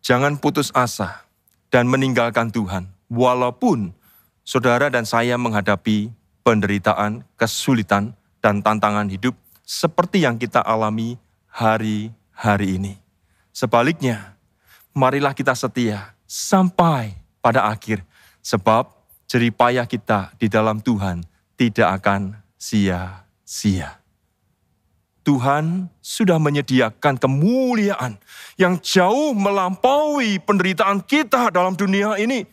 jangan 0.00 0.40
putus 0.40 0.72
asa 0.74 1.24
dan 1.68 1.86
meninggalkan 1.86 2.48
Tuhan. 2.48 2.88
Walaupun 3.12 3.92
saudara 4.42 4.88
dan 4.88 5.04
saya 5.04 5.36
menghadapi 5.36 6.12
penderitaan, 6.44 7.24
kesulitan, 7.36 8.12
dan 8.44 8.60
tantangan 8.60 9.08
hidup 9.08 9.32
seperti 9.64 10.28
yang 10.28 10.36
kita 10.36 10.60
alami 10.60 11.16
hari-hari 11.48 12.76
ini. 12.76 12.94
Sebaliknya, 13.50 14.36
marilah 14.92 15.32
kita 15.32 15.56
setia 15.56 16.12
sampai 16.28 17.16
pada 17.40 17.64
akhir, 17.64 18.04
sebab 18.44 18.93
jeripayah 19.34 19.82
kita 19.90 20.30
di 20.38 20.46
dalam 20.46 20.78
Tuhan 20.78 21.26
tidak 21.58 21.98
akan 21.98 22.38
sia-sia. 22.54 23.98
Tuhan 25.26 25.90
sudah 25.98 26.38
menyediakan 26.38 27.18
kemuliaan 27.18 28.14
yang 28.54 28.78
jauh 28.78 29.34
melampaui 29.34 30.38
penderitaan 30.38 31.02
kita 31.02 31.50
dalam 31.50 31.74
dunia 31.74 32.14
ini. 32.14 32.46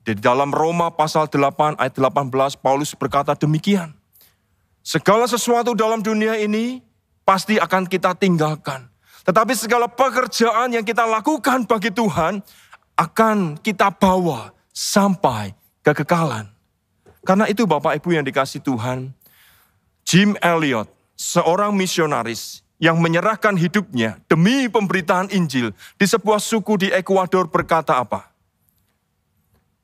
Di 0.00 0.16
dalam 0.16 0.48
Roma 0.48 0.88
pasal 0.88 1.28
8 1.28 1.76
ayat 1.76 1.92
18 1.92 2.32
Paulus 2.56 2.96
berkata 2.96 3.36
demikian. 3.36 3.92
Segala 4.80 5.28
sesuatu 5.28 5.76
dalam 5.76 6.00
dunia 6.00 6.40
ini 6.40 6.80
pasti 7.20 7.60
akan 7.60 7.84
kita 7.84 8.16
tinggalkan. 8.16 8.88
Tetapi 9.28 9.52
segala 9.52 9.92
pekerjaan 9.92 10.72
yang 10.72 10.86
kita 10.88 11.04
lakukan 11.04 11.68
bagi 11.68 11.92
Tuhan 11.92 12.40
akan 12.96 13.60
kita 13.60 13.92
bawa 13.92 14.56
sampai 14.72 15.52
kekekalan. 15.92 16.48
Karena 17.26 17.44
itu 17.50 17.68
Bapak 17.68 17.98
Ibu 18.00 18.16
yang 18.16 18.24
dikasih 18.24 18.64
Tuhan, 18.64 19.12
Jim 20.08 20.32
Elliot 20.40 20.88
seorang 21.18 21.74
misionaris 21.74 22.64
yang 22.78 22.96
menyerahkan 23.02 23.58
hidupnya 23.58 24.22
demi 24.30 24.70
pemberitaan 24.70 25.28
Injil 25.34 25.74
di 25.98 26.06
sebuah 26.06 26.38
suku 26.38 26.86
di 26.86 26.88
Ekuador 26.94 27.50
berkata 27.50 27.98
apa? 27.98 28.30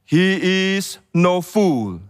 He 0.07 0.39
is 0.73 1.03
no 1.11 1.43
fool 1.43 2.01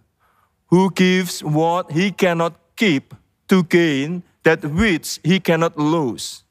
who 0.68 0.92
gives 0.92 1.40
what 1.40 1.90
he 1.90 2.12
cannot 2.12 2.54
keep 2.76 3.16
to 3.48 3.64
gain 3.64 4.22
that 4.44 4.61
which 4.62 5.18
he 5.24 5.40
cannot 5.40 5.74
lose. 5.74 6.43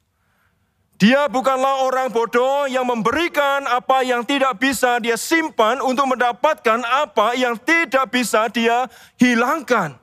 Dia 1.04 1.28
bukanlah 1.28 1.84
orang 1.84 2.08
bodoh 2.16 2.64
yang 2.64 2.88
memberikan 2.88 3.68
apa 3.68 4.08
yang 4.08 4.24
tidak 4.24 4.56
bisa 4.56 5.04
dia 5.04 5.20
simpan 5.20 5.84
untuk 5.84 6.16
mendapatkan 6.16 6.80
apa 6.80 7.36
yang 7.36 7.60
tidak 7.60 8.08
bisa 8.08 8.48
dia 8.48 8.88
hilangkan. 9.20 10.00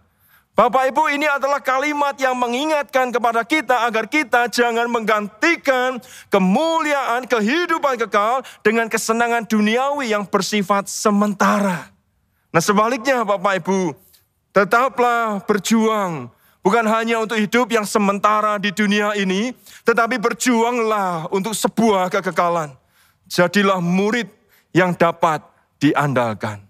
Bapak 0.53 0.93
Ibu 0.93 1.09
ini 1.09 1.25
adalah 1.25 1.65
kalimat 1.65 2.21
yang 2.21 2.37
mengingatkan 2.37 3.09
kepada 3.17 3.41
kita 3.49 3.89
agar 3.89 4.13
kita 4.13 4.53
jangan 4.53 4.93
menggantikan 4.93 5.97
kemuliaan 6.29 7.25
kehidupan 7.25 7.97
kekal 8.05 8.45
dengan 8.61 8.93
kesenangan 8.93 9.49
duniawi 9.49 10.13
yang 10.13 10.29
bersifat 10.29 10.85
sementara. 10.85 11.89
Nah 12.53 12.61
sebaliknya 12.61 13.25
Bapak 13.25 13.65
Ibu, 13.65 13.97
tetaplah 14.53 15.41
berjuang 15.49 16.29
bukan 16.61 16.85
hanya 16.89 17.21
untuk 17.21 17.37
hidup 17.37 17.69
yang 17.73 17.85
sementara 17.85 18.57
di 18.57 18.73
dunia 18.73 19.13
ini, 19.17 19.53
tetapi 19.85 20.17
berjuanglah 20.21 21.29
untuk 21.33 21.53
sebuah 21.57 22.09
kekekalan. 22.13 22.73
Jadilah 23.31 23.79
murid 23.79 24.27
yang 24.75 24.95
dapat 24.95 25.43
diandalkan. 25.81 26.63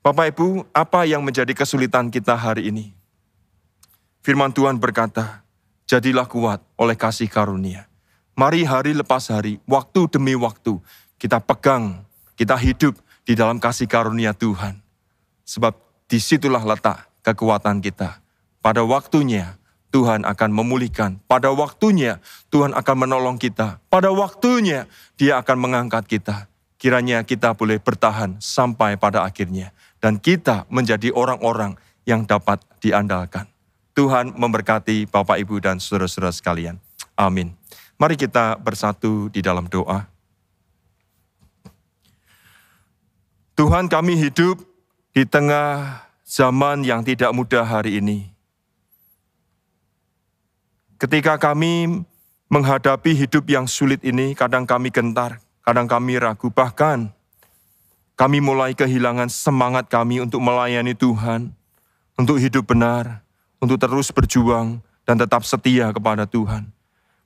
Bapak 0.00 0.32
Ibu, 0.32 0.64
apa 0.72 1.04
yang 1.04 1.20
menjadi 1.20 1.52
kesulitan 1.52 2.08
kita 2.08 2.32
hari 2.32 2.72
ini? 2.72 2.96
Firman 4.24 4.52
Tuhan 4.52 4.80
berkata, 4.80 5.44
jadilah 5.84 6.24
kuat 6.24 6.64
oleh 6.80 6.96
kasih 6.96 7.28
karunia. 7.28 7.84
Mari 8.32 8.64
hari 8.64 8.96
lepas 8.96 9.28
hari, 9.28 9.60
waktu 9.68 10.08
demi 10.08 10.32
waktu, 10.32 10.80
kita 11.20 11.36
pegang, 11.44 12.00
kita 12.32 12.56
hidup 12.56 12.96
di 13.28 13.36
dalam 13.36 13.60
kasih 13.60 13.84
karunia 13.84 14.32
Tuhan. 14.32 14.80
Sebab 15.44 15.76
di 16.08 16.16
situlah 16.16 16.64
letak 16.64 17.04
kekuatan 17.20 17.84
kita. 17.84 18.16
Pada 18.60 18.84
waktunya, 18.84 19.56
Tuhan 19.90 20.22
akan 20.22 20.50
memulihkan. 20.52 21.18
Pada 21.24 21.50
waktunya, 21.50 22.20
Tuhan 22.52 22.76
akan 22.76 22.96
menolong 23.08 23.36
kita. 23.40 23.82
Pada 23.88 24.12
waktunya, 24.14 24.86
Dia 25.16 25.40
akan 25.40 25.56
mengangkat 25.58 26.06
kita. 26.06 26.46
Kiranya 26.80 27.24
kita 27.24 27.52
boleh 27.52 27.76
bertahan 27.80 28.40
sampai 28.40 28.96
pada 28.96 29.24
akhirnya. 29.24 29.72
Dan 30.00 30.16
kita 30.16 30.64
menjadi 30.72 31.12
orang-orang 31.12 31.76
yang 32.08 32.24
dapat 32.24 32.60
diandalkan. 32.80 33.44
Tuhan 33.92 34.32
memberkati 34.32 35.04
Bapak, 35.10 35.36
Ibu, 35.40 35.60
dan 35.60 35.76
saudara-saudara 35.76 36.32
sekalian. 36.32 36.80
Amin. 37.18 37.52
Mari 38.00 38.16
kita 38.16 38.56
bersatu 38.56 39.28
di 39.28 39.44
dalam 39.44 39.68
doa. 39.68 40.08
Tuhan 43.60 43.92
kami 43.92 44.16
hidup 44.16 44.56
di 45.12 45.28
tengah 45.28 46.00
zaman 46.24 46.80
yang 46.80 47.04
tidak 47.04 47.28
mudah 47.36 47.60
hari 47.60 48.00
ini. 48.00 48.32
Ketika 51.00 51.40
kami 51.40 52.04
menghadapi 52.52 53.16
hidup 53.16 53.48
yang 53.48 53.64
sulit 53.64 54.04
ini, 54.04 54.36
kadang 54.36 54.68
kami 54.68 54.92
gentar, 54.92 55.40
kadang 55.64 55.88
kami 55.88 56.20
ragu, 56.20 56.52
bahkan 56.52 57.08
kami 58.20 58.44
mulai 58.44 58.76
kehilangan 58.76 59.32
semangat 59.32 59.88
kami 59.88 60.20
untuk 60.20 60.44
melayani 60.44 60.92
Tuhan, 60.92 61.56
untuk 62.20 62.36
hidup 62.36 62.68
benar, 62.68 63.24
untuk 63.64 63.80
terus 63.80 64.12
berjuang 64.12 64.84
dan 65.08 65.16
tetap 65.16 65.40
setia 65.40 65.88
kepada 65.88 66.28
Tuhan. 66.28 66.68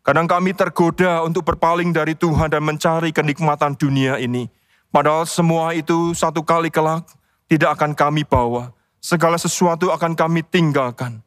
Kadang 0.07 0.31
kami 0.31 0.55
tergoda 0.55 1.27
untuk 1.27 1.43
berpaling 1.43 1.91
dari 1.91 2.15
Tuhan 2.15 2.55
dan 2.55 2.63
mencari 2.63 3.11
kenikmatan 3.11 3.75
dunia 3.75 4.23
ini. 4.23 4.47
Padahal 4.95 5.27
semua 5.27 5.75
itu 5.75 6.15
satu 6.15 6.47
kali 6.47 6.71
kelak 6.71 7.11
tidak 7.51 7.75
akan 7.75 7.91
kami 7.91 8.23
bawa. 8.23 8.71
Segala 9.03 9.35
sesuatu 9.35 9.91
akan 9.91 10.15
kami 10.15 10.47
tinggalkan. 10.47 11.24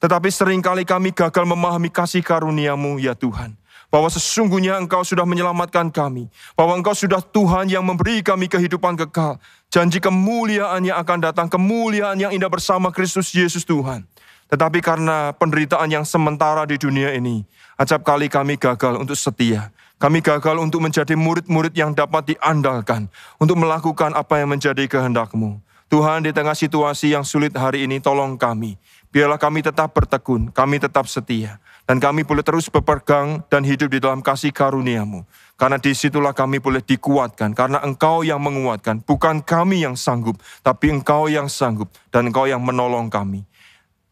Tetapi 0.00 0.32
sering 0.32 0.64
kali 0.64 0.88
kami 0.88 1.12
gagal 1.12 1.44
memahami 1.44 1.92
kasih 1.92 2.24
karuniamu 2.24 2.96
ya 2.96 3.12
Tuhan. 3.12 3.52
Bahwa 3.92 4.08
sesungguhnya 4.08 4.80
Engkau 4.80 5.04
sudah 5.04 5.28
menyelamatkan 5.28 5.92
kami. 5.92 6.32
Bahwa 6.56 6.72
Engkau 6.78 6.96
sudah 6.96 7.20
Tuhan 7.20 7.68
yang 7.68 7.84
memberi 7.84 8.24
kami 8.24 8.48
kehidupan 8.48 8.96
kekal. 8.96 9.36
Janji 9.68 10.00
kemuliaan 10.00 10.88
yang 10.88 10.96
akan 11.04 11.20
datang, 11.20 11.52
kemuliaan 11.52 12.16
yang 12.16 12.32
indah 12.32 12.48
bersama 12.48 12.88
Kristus 12.88 13.28
Yesus 13.36 13.62
Tuhan. 13.68 14.08
Tetapi 14.50 14.82
karena 14.82 15.30
penderitaan 15.36 15.86
yang 15.92 16.02
sementara 16.02 16.66
di 16.66 16.74
dunia 16.74 17.14
ini, 17.14 17.46
acap 17.78 18.02
kali 18.02 18.26
kami 18.26 18.58
gagal 18.58 18.98
untuk 18.98 19.14
setia. 19.14 19.70
Kami 20.00 20.24
gagal 20.24 20.56
untuk 20.58 20.80
menjadi 20.80 21.12
murid-murid 21.12 21.76
yang 21.76 21.92
dapat 21.92 22.34
diandalkan, 22.34 23.06
untuk 23.36 23.60
melakukan 23.60 24.16
apa 24.16 24.40
yang 24.40 24.48
menjadi 24.50 24.88
kehendakmu. 24.88 25.60
Tuhan 25.92 26.24
di 26.24 26.30
tengah 26.34 26.54
situasi 26.54 27.14
yang 27.14 27.26
sulit 27.26 27.54
hari 27.54 27.84
ini, 27.84 28.00
tolong 28.02 28.34
kami. 28.34 28.80
Biarlah 29.10 29.42
kami 29.42 29.66
tetap 29.66 29.90
bertekun, 29.90 30.54
kami 30.54 30.78
tetap 30.78 31.10
setia. 31.10 31.58
Dan 31.86 31.98
kami 31.98 32.22
boleh 32.22 32.46
terus 32.46 32.70
berpegang 32.70 33.42
dan 33.50 33.66
hidup 33.66 33.90
di 33.90 33.98
dalam 33.98 34.22
kasih 34.22 34.54
karuniamu. 34.54 35.26
Karena 35.58 35.82
di 35.82 35.90
situlah 35.90 36.30
kami 36.30 36.62
boleh 36.62 36.78
dikuatkan. 36.78 37.50
Karena 37.50 37.82
engkau 37.82 38.22
yang 38.22 38.38
menguatkan, 38.38 39.02
bukan 39.02 39.42
kami 39.42 39.82
yang 39.82 39.98
sanggup. 39.98 40.38
Tapi 40.62 40.94
engkau 40.94 41.26
yang 41.26 41.50
sanggup 41.50 41.90
dan 42.14 42.30
engkau 42.30 42.46
yang 42.46 42.62
menolong 42.62 43.10
kami 43.10 43.50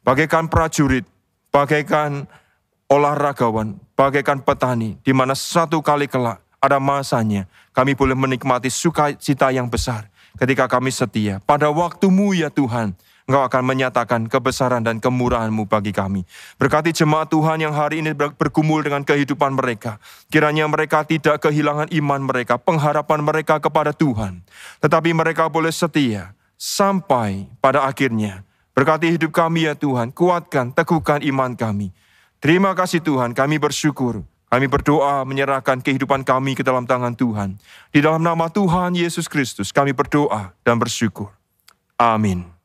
bagaikan 0.09 0.49
prajurit, 0.49 1.05
bagaikan 1.53 2.25
olahragawan, 2.89 3.77
bagaikan 3.93 4.41
petani, 4.41 4.97
di 5.05 5.13
mana 5.13 5.37
satu 5.37 5.85
kali 5.85 6.09
kelak 6.09 6.41
ada 6.65 6.81
masanya 6.81 7.45
kami 7.77 7.93
boleh 7.93 8.17
menikmati 8.17 8.73
sukacita 8.73 9.53
yang 9.53 9.69
besar 9.69 10.09
ketika 10.41 10.65
kami 10.65 10.89
setia. 10.89 11.45
Pada 11.45 11.69
waktumu 11.69 12.33
ya 12.33 12.49
Tuhan, 12.49 12.97
Engkau 13.29 13.45
akan 13.45 13.63
menyatakan 13.63 14.25
kebesaran 14.25 14.81
dan 14.81 15.05
kemurahanmu 15.05 15.69
bagi 15.69 15.93
kami. 15.93 16.25
Berkati 16.57 16.97
jemaat 16.97 17.29
Tuhan 17.29 17.61
yang 17.61 17.77
hari 17.77 18.01
ini 18.01 18.17
bergumul 18.17 18.81
dengan 18.81 19.05
kehidupan 19.05 19.53
mereka. 19.53 20.01
Kiranya 20.33 20.65
mereka 20.65 21.05
tidak 21.05 21.45
kehilangan 21.45 21.93
iman 21.93 22.21
mereka, 22.25 22.57
pengharapan 22.57 23.21
mereka 23.21 23.61
kepada 23.61 23.93
Tuhan. 23.93 24.41
Tetapi 24.81 25.13
mereka 25.13 25.53
boleh 25.53 25.71
setia 25.71 26.33
sampai 26.57 27.53
pada 27.61 27.85
akhirnya 27.85 28.49
Berkati 28.79 29.11
hidup 29.11 29.35
kami 29.35 29.67
ya 29.67 29.75
Tuhan, 29.75 30.15
kuatkan, 30.15 30.71
teguhkan 30.71 31.19
iman 31.27 31.59
kami. 31.59 31.91
Terima 32.39 32.79
kasih 32.79 33.03
Tuhan, 33.03 33.35
kami 33.35 33.59
bersyukur. 33.59 34.23
Kami 34.47 34.71
berdoa 34.71 35.27
menyerahkan 35.27 35.83
kehidupan 35.83 36.23
kami 36.23 36.55
ke 36.55 36.63
dalam 36.63 36.87
tangan 36.87 37.19
Tuhan. 37.19 37.59
Di 37.91 37.99
dalam 37.99 38.23
nama 38.23 38.47
Tuhan 38.47 38.95
Yesus 38.95 39.27
Kristus 39.27 39.75
kami 39.75 39.91
berdoa 39.91 40.55
dan 40.63 40.79
bersyukur. 40.79 41.35
Amin. 41.99 42.58